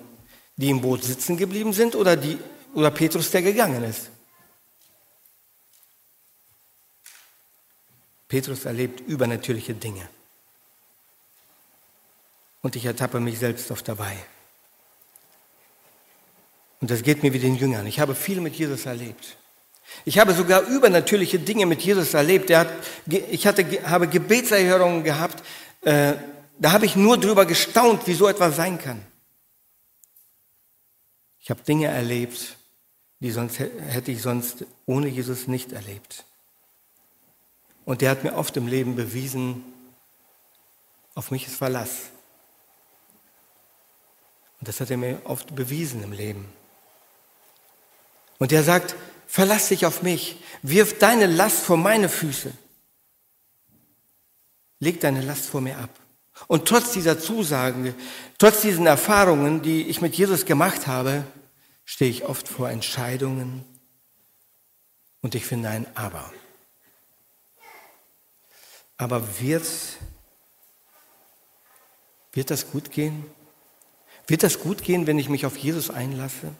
[0.57, 2.37] Die im Boot sitzen geblieben sind oder, die,
[2.75, 4.11] oder Petrus, der gegangen ist?
[8.27, 10.07] Petrus erlebt übernatürliche Dinge.
[12.61, 14.15] Und ich ertappe mich selbst oft dabei.
[16.81, 17.85] Und das geht mir wie den Jüngern.
[17.85, 19.37] Ich habe viel mit Jesus erlebt.
[20.03, 22.49] Ich habe sogar übernatürliche Dinge mit Jesus erlebt.
[22.49, 22.69] Hat,
[23.05, 25.43] ich hatte, habe Gebetserhörungen gehabt.
[25.81, 26.13] Äh,
[26.59, 29.05] da habe ich nur drüber gestaunt, wie so etwas sein kann.
[31.39, 32.57] Ich habe Dinge erlebt,
[33.19, 36.25] die sonst hätte ich sonst ohne Jesus nicht erlebt.
[37.85, 39.63] Und der hat mir oft im Leben bewiesen,
[41.13, 42.09] auf mich ist Verlass.
[44.59, 46.60] Und das hat er mir oft bewiesen im Leben.
[48.41, 48.95] Und er sagt,
[49.27, 52.51] verlass dich auf mich, wirf deine Last vor meine Füße.
[54.79, 55.91] Leg deine Last vor mir ab.
[56.47, 57.93] Und trotz dieser Zusagen,
[58.39, 61.23] trotz diesen Erfahrungen, die ich mit Jesus gemacht habe,
[61.85, 63.63] stehe ich oft vor Entscheidungen
[65.21, 66.33] und ich finde ein Aber.
[68.97, 69.67] Aber wird,
[72.33, 73.23] wird das gut gehen?
[74.25, 76.55] Wird das gut gehen, wenn ich mich auf Jesus einlasse?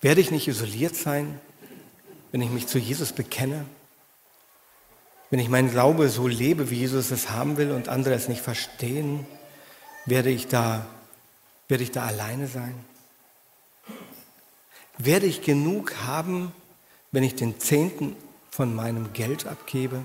[0.00, 1.40] Werde ich nicht isoliert sein,
[2.32, 3.66] wenn ich mich zu Jesus bekenne?
[5.30, 8.40] Wenn ich meinen Glaube so lebe, wie Jesus es haben will und andere es nicht
[8.40, 9.26] verstehen,
[10.06, 10.86] werde ich da,
[11.68, 12.74] werde ich da alleine sein?
[14.98, 16.52] Werde ich genug haben,
[17.12, 18.16] wenn ich den Zehnten
[18.50, 20.02] von meinem Geld abgebe?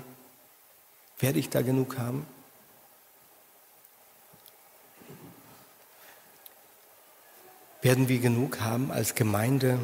[1.19, 2.25] Werde ich da genug haben?
[7.85, 9.77] Werden wir genug haben als Gemeinde,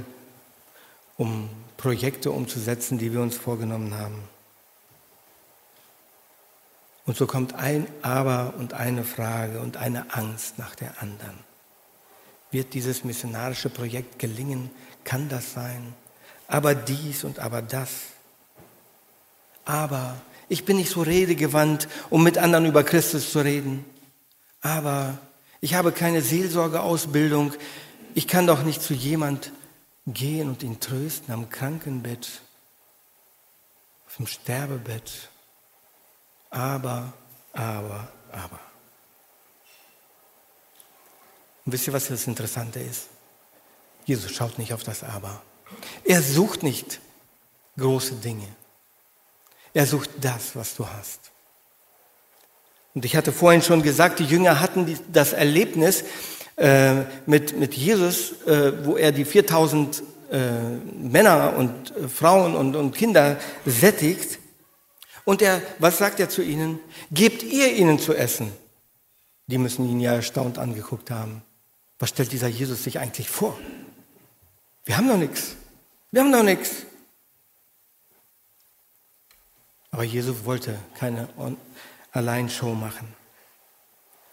[1.18, 4.16] um Projekte umzusetzen, die wir uns vorgenommen haben?
[7.06, 11.38] Und so kommt ein Aber und eine Frage und eine Angst nach der anderen.
[12.50, 14.72] Wird dieses missionarische Projekt gelingen?
[15.04, 15.94] Kann das sein?
[16.48, 17.92] Aber dies und aber das.
[19.64, 23.86] Aber ich bin nicht so redegewandt, um mit anderen über Christus zu reden.
[24.64, 25.20] Aber
[25.60, 27.54] ich habe keine Seelsorgeausbildung
[28.14, 29.52] ich kann doch nicht zu jemand
[30.08, 32.42] gehen und ihn trösten am Krankenbett,
[34.08, 35.30] auf dem Sterbebett.
[36.50, 37.14] Aber,
[37.54, 38.60] aber, aber.
[41.66, 43.08] Und wisst ihr, was das Interessante ist?
[44.06, 45.42] Jesus schaut nicht auf das Aber.
[46.04, 47.00] Er sucht nicht
[47.78, 48.48] große Dinge.
[49.74, 51.32] Er sucht das, was du hast.
[52.94, 56.04] Und ich hatte vorhin schon gesagt, die Jünger hatten das Erlebnis,
[56.58, 60.52] äh, mit, mit Jesus, äh, wo er die 4000 äh,
[60.98, 64.40] Männer und äh, Frauen und, und Kinder sättigt.
[65.26, 66.80] Und er, was sagt er zu ihnen?
[67.12, 68.52] Gebt ihr ihnen zu essen.
[69.48, 71.42] Die müssen ihn ja erstaunt angeguckt haben.
[72.00, 73.58] Was stellt dieser Jesus sich eigentlich vor?
[74.86, 75.56] Wir haben noch nichts.
[76.12, 76.86] Wir haben noch nichts.
[79.92, 81.28] Aber Jesus wollte keine
[82.12, 83.21] Alleinshow machen.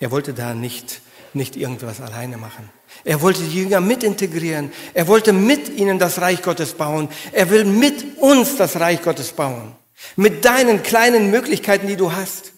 [0.00, 1.00] Er wollte da nicht
[1.34, 2.70] nicht irgendwas alleine machen.
[3.04, 4.72] Er wollte die Jünger mit integrieren.
[4.94, 7.08] Er wollte mit ihnen das Reich Gottes bauen.
[7.32, 9.74] Er will mit uns das Reich Gottes bauen.
[10.16, 12.52] Mit deinen kleinen Möglichkeiten, die du hast.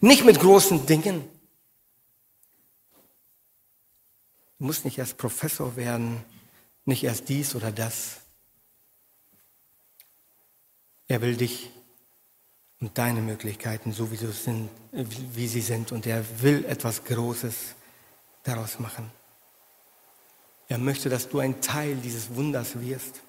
[0.00, 1.28] Nicht mit großen Dingen.
[4.58, 6.22] Du musst nicht erst Professor werden,
[6.84, 8.18] nicht erst dies oder das.
[11.08, 11.70] Er will dich
[12.80, 15.92] und deine Möglichkeiten, so wie, sind, wie sie sind.
[15.92, 17.74] Und er will etwas Großes
[18.42, 19.10] daraus machen.
[20.68, 23.20] Er möchte, dass du ein Teil dieses Wunders wirst.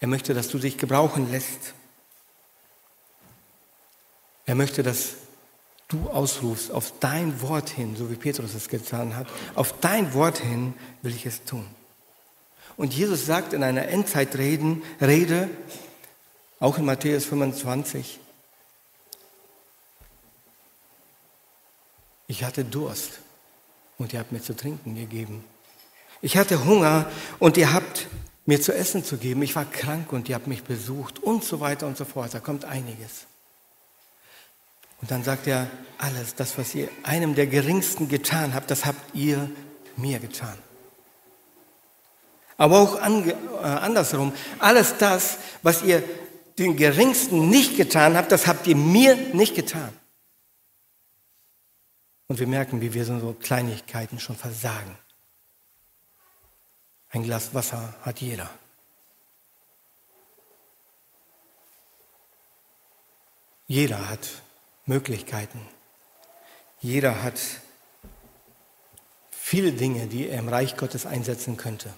[0.00, 1.74] Er möchte, dass du dich gebrauchen lässt.
[4.44, 5.14] Er möchte, dass
[5.88, 9.26] du ausrufst auf dein Wort hin, so wie Petrus es getan hat.
[9.54, 11.66] Auf dein Wort hin will ich es tun.
[12.76, 15.50] Und Jesus sagt in einer Endzeitrede, Rede,
[16.62, 18.20] auch in Matthäus 25,
[22.28, 23.18] ich hatte Durst
[23.98, 25.44] und ihr habt mir zu trinken gegeben.
[26.20, 27.10] Ich hatte Hunger
[27.40, 28.06] und ihr habt
[28.46, 29.42] mir zu essen zu geben.
[29.42, 32.32] Ich war krank und ihr habt mich besucht und so weiter und so fort.
[32.32, 33.26] Da kommt einiges.
[35.00, 39.16] Und dann sagt er, alles, das, was ihr einem der Geringsten getan habt, das habt
[39.16, 39.50] ihr
[39.96, 40.56] mir getan.
[42.56, 43.34] Aber auch äh,
[43.64, 46.04] andersherum, alles das, was ihr
[46.58, 49.92] den Geringsten nicht getan habt, das habt ihr mir nicht getan.
[52.28, 54.96] Und wir merken, wie wir so Kleinigkeiten schon versagen.
[57.10, 58.48] Ein Glas Wasser hat jeder.
[63.66, 64.42] Jeder hat
[64.86, 65.60] Möglichkeiten.
[66.80, 67.38] Jeder hat
[69.30, 71.92] viele Dinge, die er im Reich Gottes einsetzen könnte.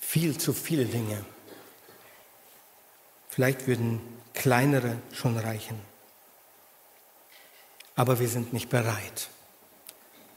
[0.00, 1.24] Viel zu viele Dinge.
[3.32, 3.98] Vielleicht würden
[4.34, 5.80] kleinere schon reichen.
[7.96, 9.30] Aber wir sind nicht bereit.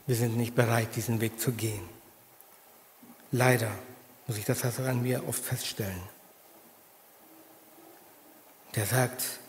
[0.07, 1.89] Wir sind nicht bereit, diesen Weg zu gehen.
[3.33, 3.69] Leider
[4.27, 6.03] muss ich das also an mir oft feststellen.
[8.75, 9.39] Der sagt,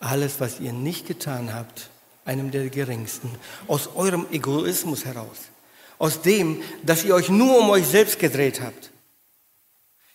[0.00, 1.90] alles, was ihr nicht getan habt,
[2.24, 3.30] einem der Geringsten,
[3.68, 5.50] aus eurem Egoismus heraus,
[5.98, 8.93] aus dem, dass ihr euch nur um euch selbst gedreht habt.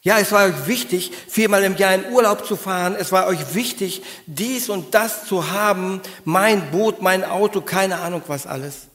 [0.02, 2.96] Ja, es war euch wichtig, viermal im Jahr in Urlaub zu fahren.
[2.96, 8.24] Es war euch wichtig, dies und das zu haben, mein Boot, mein Auto, keine Ahnung
[8.28, 8.88] was alles.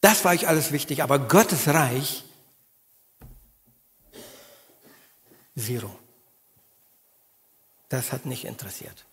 [0.00, 2.24] Das war euch alles wichtig, aber Gottes Reich,
[5.56, 5.94] zero.
[7.88, 9.04] Das hat nicht interessiert.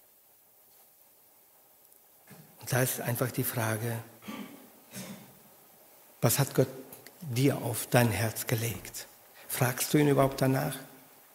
[2.59, 3.97] Und da ist einfach die Frage,
[6.21, 6.67] was hat Gott
[7.21, 9.07] dir auf dein Herz gelegt?
[9.47, 10.75] Fragst du ihn überhaupt danach?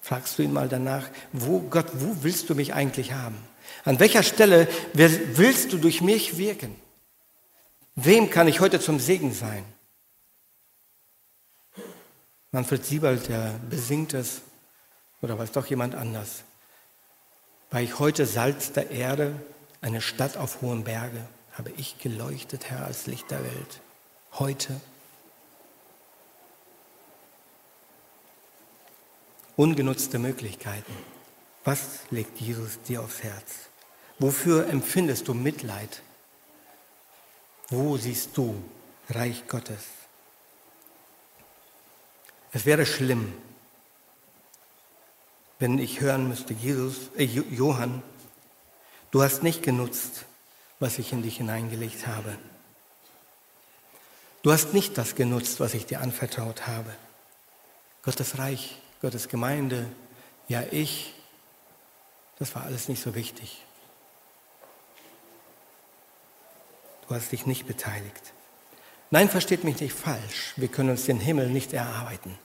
[0.00, 3.36] Fragst du ihn mal danach, wo Gott, wo willst du mich eigentlich haben?
[3.84, 6.76] An welcher Stelle willst du durch mich wirken?
[7.94, 9.64] Wem kann ich heute zum Segen sein?
[12.50, 14.42] Manfred Siebald, der besingt es,
[15.22, 16.42] oder weiß doch jemand anders.
[17.70, 19.34] War ich heute Salz der Erde,
[19.80, 23.80] eine Stadt auf hohen Berge, habe ich geleuchtet, Herr, als Licht der Welt.
[24.32, 24.80] Heute.
[29.56, 30.92] Ungenutzte Möglichkeiten.
[31.64, 33.68] Was legt Jesus dir aufs Herz?
[34.18, 36.02] Wofür empfindest du Mitleid?
[37.68, 38.62] Wo siehst du
[39.10, 39.84] Reich Gottes?
[42.52, 43.32] Es wäre schlimm,
[45.58, 48.02] wenn ich hören müsste, Jesus, äh, Johann,
[49.10, 50.24] du hast nicht genutzt,
[50.80, 52.36] was ich in dich hineingelegt habe.
[54.42, 56.92] Du hast nicht das genutzt, was ich dir anvertraut habe.
[58.02, 59.86] Gottes Reich, Gottes Gemeinde,
[60.46, 61.12] ja ich,
[62.38, 63.60] das war alles nicht so wichtig.
[67.06, 68.32] Du hast dich nicht beteiligt.
[69.10, 70.54] Nein, versteht mich nicht falsch.
[70.56, 72.38] Wir können uns den Himmel nicht erarbeiten.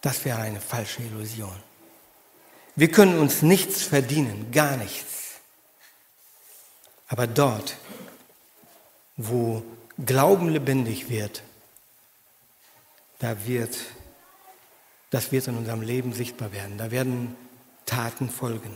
[0.00, 1.62] Das wäre eine falsche Illusion.
[2.74, 5.34] Wir können uns nichts verdienen, gar nichts.
[7.06, 7.76] Aber dort,
[9.16, 9.62] wo
[10.04, 11.42] Glauben lebendig wird,
[13.18, 13.76] da wird,
[15.14, 16.76] das wird in unserem Leben sichtbar werden.
[16.76, 17.36] Da werden
[17.86, 18.74] Taten folgen.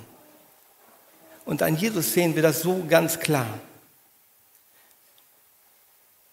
[1.45, 3.59] Und an Jesus sehen wir das so ganz klar.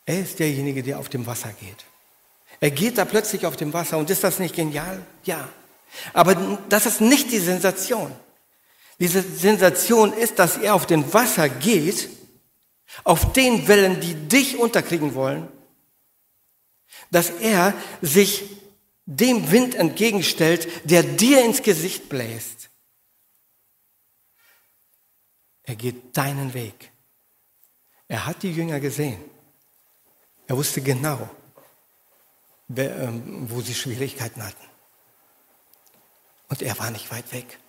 [0.05, 1.85] Er ist derjenige, der auf dem Wasser geht.
[2.59, 5.01] Er geht da plötzlich auf dem Wasser und ist das nicht genial?
[5.23, 5.49] Ja.
[6.13, 6.35] Aber
[6.69, 8.11] das ist nicht die Sensation.
[8.99, 12.09] Diese Sensation ist, dass er auf dem Wasser geht,
[13.03, 15.47] auf den Wellen, die dich unterkriegen wollen,
[17.09, 18.43] dass er sich
[19.05, 22.69] dem Wind entgegenstellt, der dir ins Gesicht bläst.
[25.63, 26.91] Er geht deinen Weg.
[28.07, 29.23] Er hat die Jünger gesehen.
[30.47, 31.29] Er wusste genau,
[32.75, 34.63] ähm, wo sie Schwierigkeiten hatten.
[36.49, 37.59] Und er war nicht weit weg.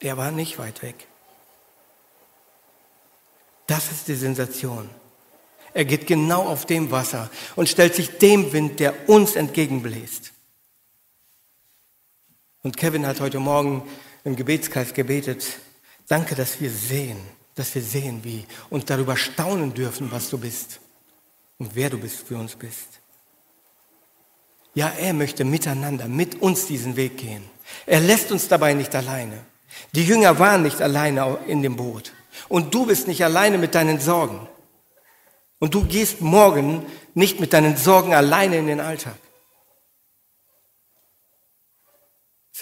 [0.00, 1.06] Er war nicht weit weg.
[3.66, 4.88] Das ist die Sensation.
[5.72, 10.33] Er geht genau auf dem Wasser und stellt sich dem Wind, der uns entgegenbläst.
[12.64, 13.82] Und Kevin hat heute Morgen
[14.24, 15.44] im Gebetskreis gebetet,
[16.08, 17.18] danke, dass wir sehen,
[17.54, 20.80] dass wir sehen, wie und darüber staunen dürfen, was du bist
[21.58, 22.88] und wer du bist für uns bist.
[24.72, 27.44] Ja, er möchte miteinander, mit uns diesen Weg gehen.
[27.84, 29.44] Er lässt uns dabei nicht alleine.
[29.94, 32.14] Die Jünger waren nicht alleine in dem Boot.
[32.48, 34.48] Und du bist nicht alleine mit deinen Sorgen.
[35.58, 39.18] Und du gehst morgen nicht mit deinen Sorgen alleine in den Alltag.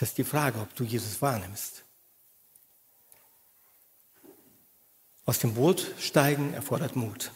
[0.03, 1.85] Ist die Frage, ob du Jesus wahrnimmst.
[5.27, 7.31] Aus dem Boot steigen erfordert Mut.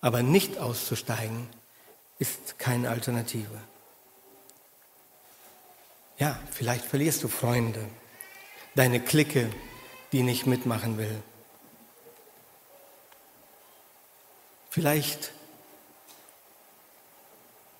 [0.00, 1.50] Aber nicht auszusteigen
[2.18, 3.60] ist keine Alternative.
[6.16, 7.86] Ja, vielleicht verlierst du Freunde,
[8.74, 9.52] deine Clique,
[10.12, 11.22] die nicht mitmachen will.
[14.70, 15.32] Vielleicht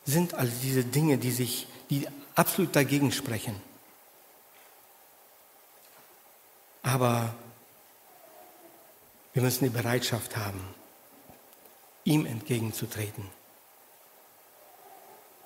[0.05, 3.61] sind all diese Dinge, die sich, die absolut dagegen sprechen.
[6.83, 7.35] Aber
[9.33, 10.61] wir müssen die Bereitschaft haben,
[12.05, 13.25] ihm entgegenzutreten.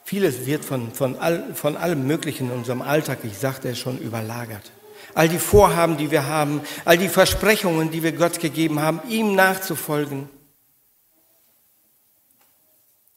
[0.05, 3.99] Vieles wird von, von, all, von allem Möglichen in unserem Alltag, ich sagte es schon,
[3.99, 4.70] überlagert.
[5.14, 9.34] All die Vorhaben, die wir haben, all die Versprechungen, die wir Gott gegeben haben, ihm
[9.34, 10.28] nachzufolgen,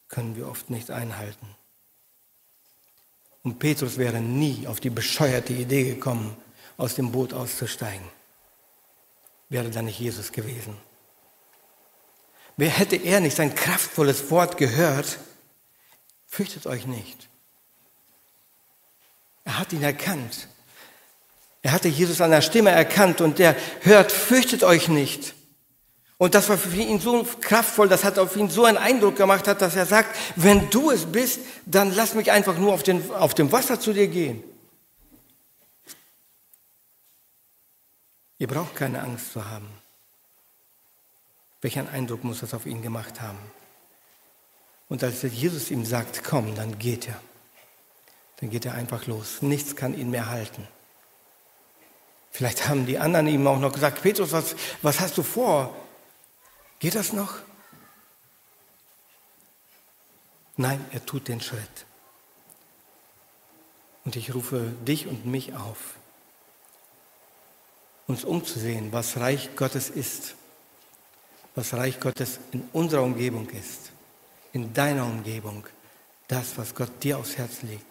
[0.07, 1.58] können wir oft nicht einhalten.
[3.49, 6.37] Und Petrus wäre nie auf die bescheuerte Idee gekommen,
[6.77, 8.07] aus dem Boot auszusteigen.
[9.49, 10.77] Wäre da nicht Jesus gewesen.
[12.57, 15.17] Wer hätte er nicht sein kraftvolles Wort gehört,
[16.27, 17.27] fürchtet euch nicht.
[19.45, 20.47] Er hat ihn erkannt.
[21.63, 25.33] Er hatte Jesus an der Stimme erkannt und der hört, fürchtet euch nicht.
[26.19, 29.47] Und das war für ihn so kraftvoll, das hat auf ihn so einen Eindruck gemacht,
[29.47, 33.09] hat, dass er sagt, wenn du es bist, dann lass mich einfach nur auf, den,
[33.13, 34.43] auf dem Wasser zu dir gehen.
[38.37, 39.69] Ihr braucht keine Angst zu haben.
[41.61, 43.39] Welchen Eindruck muss das auf ihn gemacht haben?
[44.89, 47.21] Und als Jesus ihm sagt, komm, dann geht er.
[48.41, 49.41] Dann geht er einfach los.
[49.41, 50.67] Nichts kann ihn mehr halten.
[52.29, 55.73] Vielleicht haben die anderen ihm auch noch gesagt, Petrus, was, was hast du vor?
[56.79, 57.35] Geht das noch?
[60.55, 61.85] Nein, er tut den Schritt.
[64.05, 65.95] Und ich rufe dich und mich auf,
[68.07, 70.35] uns umzusehen, was Reich Gottes ist,
[71.55, 73.91] was Reich Gottes in unserer Umgebung ist,
[74.53, 75.65] in deiner Umgebung,
[76.27, 77.85] das, was Gott dir aufs Herz legt.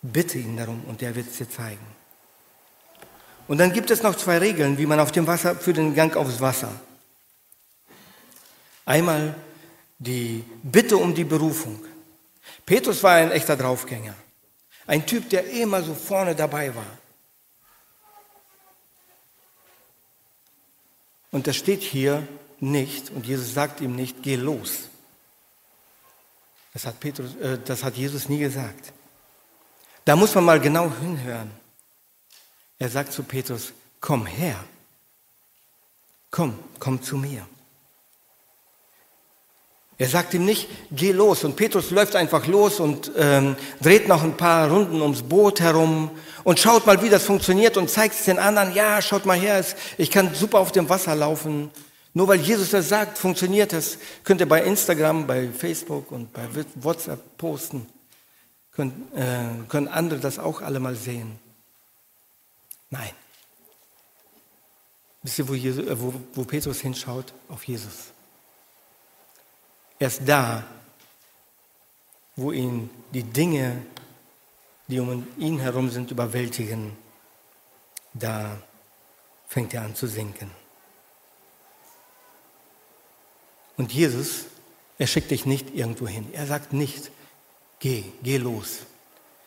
[0.00, 1.86] Bitte ihn darum und er wird es dir zeigen.
[3.48, 6.16] Und dann gibt es noch zwei Regeln, wie man auf dem Wasser, für den Gang
[6.16, 6.72] aufs Wasser.
[8.84, 9.34] Einmal
[9.98, 11.84] die Bitte um die Berufung.
[12.66, 14.14] Petrus war ein echter Draufgänger.
[14.86, 16.98] Ein Typ, der immer so vorne dabei war.
[21.30, 22.26] Und das steht hier
[22.60, 24.88] nicht, und Jesus sagt ihm nicht, geh los.
[26.72, 28.92] Das hat, Petrus, äh, das hat Jesus nie gesagt.
[30.04, 31.50] Da muss man mal genau hinhören.
[32.78, 34.62] Er sagt zu Petrus, komm her.
[36.30, 37.46] Komm, komm zu mir.
[40.02, 41.44] Er sagt ihm nicht, geh los.
[41.44, 46.10] Und Petrus läuft einfach los und ähm, dreht noch ein paar Runden ums Boot herum
[46.42, 49.64] und schaut mal, wie das funktioniert und zeigt es den anderen, ja, schaut mal her,
[49.98, 51.70] ich kann super auf dem Wasser laufen.
[52.14, 53.96] Nur weil Jesus das sagt, funktioniert das.
[54.24, 57.86] Könnt ihr bei Instagram, bei Facebook und bei WhatsApp posten.
[58.72, 61.38] Können, äh, können andere das auch alle mal sehen.
[62.90, 63.10] Nein.
[65.22, 67.32] Wisst ihr, wo, Jesus, äh, wo, wo Petrus hinschaut?
[67.48, 68.11] Auf Jesus.
[70.02, 70.64] Erst da,
[72.34, 73.86] wo ihn die Dinge,
[74.88, 76.96] die um ihn herum sind, überwältigen,
[78.12, 78.60] da
[79.46, 80.50] fängt er an zu sinken.
[83.76, 84.46] Und Jesus,
[84.98, 86.28] er schickt dich nicht irgendwo hin.
[86.32, 87.12] Er sagt nicht,
[87.78, 88.80] geh, geh los.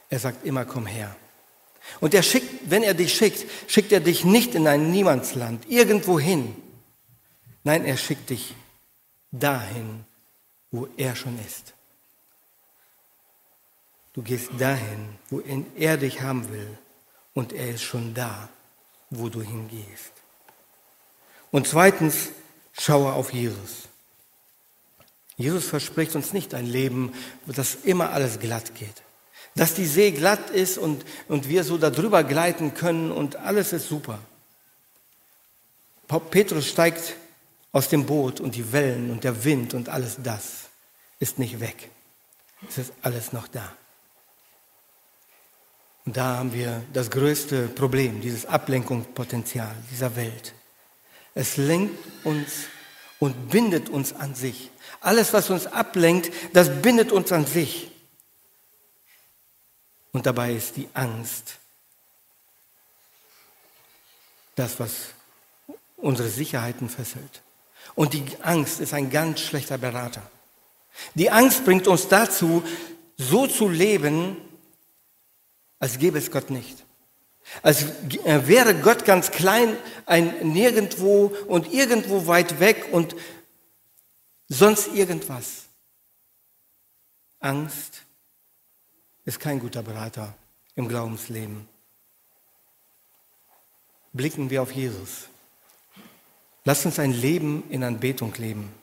[0.10, 1.14] Er sagt immer, komm her.
[2.00, 6.18] Und er schickt, wenn er dich schickt, schickt er dich nicht in ein Niemandsland, irgendwo
[6.18, 6.56] hin.
[7.66, 8.56] Nein, er schickt dich
[9.34, 10.06] dahin,
[10.76, 11.74] wo er schon ist.
[14.14, 16.78] Du gehst dahin, wo er dich haben will
[17.34, 18.50] und er ist schon da,
[19.10, 20.12] wo du hingehst.
[21.52, 22.30] Und zweitens,
[22.78, 23.88] schaue auf Jesus.
[25.38, 27.14] Jesus verspricht uns nicht ein Leben,
[27.46, 29.04] wo das immer alles glatt geht.
[29.56, 33.88] Dass die See glatt ist und, und wir so darüber gleiten können und alles ist
[33.88, 34.20] super.
[36.30, 37.16] Petrus steigt
[37.76, 40.70] aus dem Boot und die Wellen und der Wind und alles das
[41.20, 41.90] ist nicht weg.
[42.70, 43.70] Es ist alles noch da.
[46.06, 50.54] Und da haben wir das größte Problem, dieses Ablenkungspotenzial dieser Welt.
[51.34, 52.68] Es lenkt uns
[53.20, 54.72] und bindet uns an sich.
[55.02, 57.92] Alles, was uns ablenkt, das bindet uns an sich.
[60.14, 61.60] Und dabei ist die Angst
[64.56, 65.08] das, was
[65.98, 67.42] unsere Sicherheiten fesselt.
[67.94, 70.22] Und die Angst ist ein ganz schlechter Berater.
[71.14, 72.64] Die Angst bringt uns dazu,
[73.18, 74.38] so zu leben,
[75.80, 76.84] als gäbe es Gott nicht.
[77.62, 77.86] Als
[78.26, 83.16] wäre Gott ganz klein, ein Nirgendwo und irgendwo weit weg und
[84.48, 85.66] sonst irgendwas.
[87.40, 88.02] Angst
[89.26, 90.34] ist kein guter Berater
[90.76, 91.68] im Glaubensleben.
[94.14, 95.28] Blicken wir auf Jesus.
[96.66, 98.74] Lass uns ein Leben in Anbetung leben.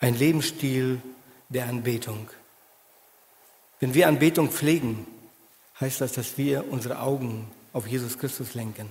[0.00, 1.00] Ein Lebensstil
[1.48, 2.28] der Anbetung.
[3.78, 5.06] Wenn wir Anbetung pflegen,
[5.80, 8.90] heißt das, dass wir unsere Augen auf Jesus Christus lenken.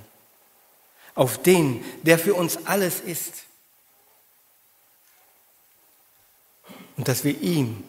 [1.13, 3.43] Auf den, der für uns alles ist.
[6.95, 7.83] Und dass wir ihn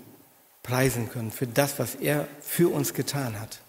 [0.65, 3.61] preisen können für das, was er für uns getan hat.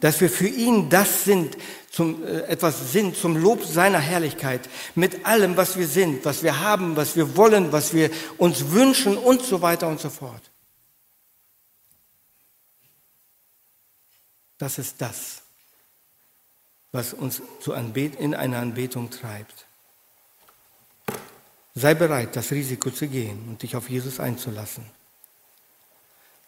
[0.00, 1.56] Dass wir für ihn das sind,
[1.90, 6.60] zum, äh, etwas sind zum Lob seiner Herrlichkeit, mit allem, was wir sind, was wir
[6.60, 10.42] haben, was wir wollen, was wir uns wünschen und so weiter und so fort.
[14.58, 15.42] Das ist das,
[16.90, 19.66] was uns zu Anbet in eine Anbetung treibt.
[21.74, 24.84] Sei bereit, das Risiko zu gehen und dich auf Jesus einzulassen.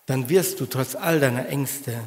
[0.07, 2.03] Dann wirst du trotz all deiner Ängste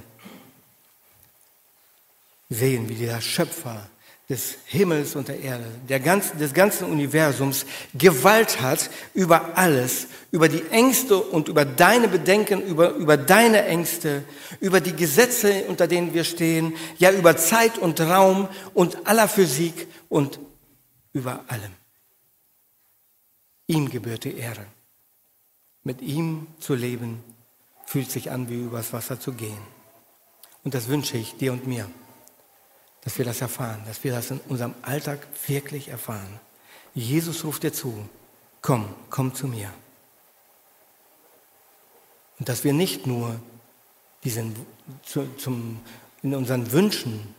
[2.53, 3.89] sehen, wie der Schöpfer
[4.29, 10.47] des Himmels und der Erde, der ganzen, des ganzen Universums Gewalt hat über alles, über
[10.47, 14.23] die Ängste und über deine Bedenken, über, über deine Ängste,
[14.61, 19.87] über die Gesetze, unter denen wir stehen, ja über Zeit und Raum und aller Physik
[20.07, 20.39] und
[21.11, 21.73] über allem.
[23.67, 24.65] Ihm gebührt die Ehre.
[25.83, 27.21] Mit ihm zu leben,
[27.85, 29.61] fühlt sich an, wie übers Wasser zu gehen.
[30.63, 31.89] Und das wünsche ich dir und mir
[33.03, 36.39] dass wir das erfahren, dass wir das in unserem Alltag wirklich erfahren.
[36.93, 38.07] Jesus ruft dir zu,
[38.61, 39.73] komm, komm zu mir.
[42.39, 43.39] Und dass wir nicht nur
[44.23, 44.55] diesen,
[45.03, 45.81] zu, zum,
[46.21, 47.35] in unseren Wünschen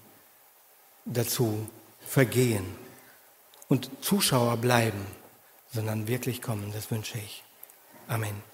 [1.05, 1.69] dazu
[2.07, 2.65] vergehen
[3.69, 5.07] und Zuschauer bleiben,
[5.73, 7.43] sondern wirklich kommen, das wünsche ich.
[8.07, 8.54] Amen.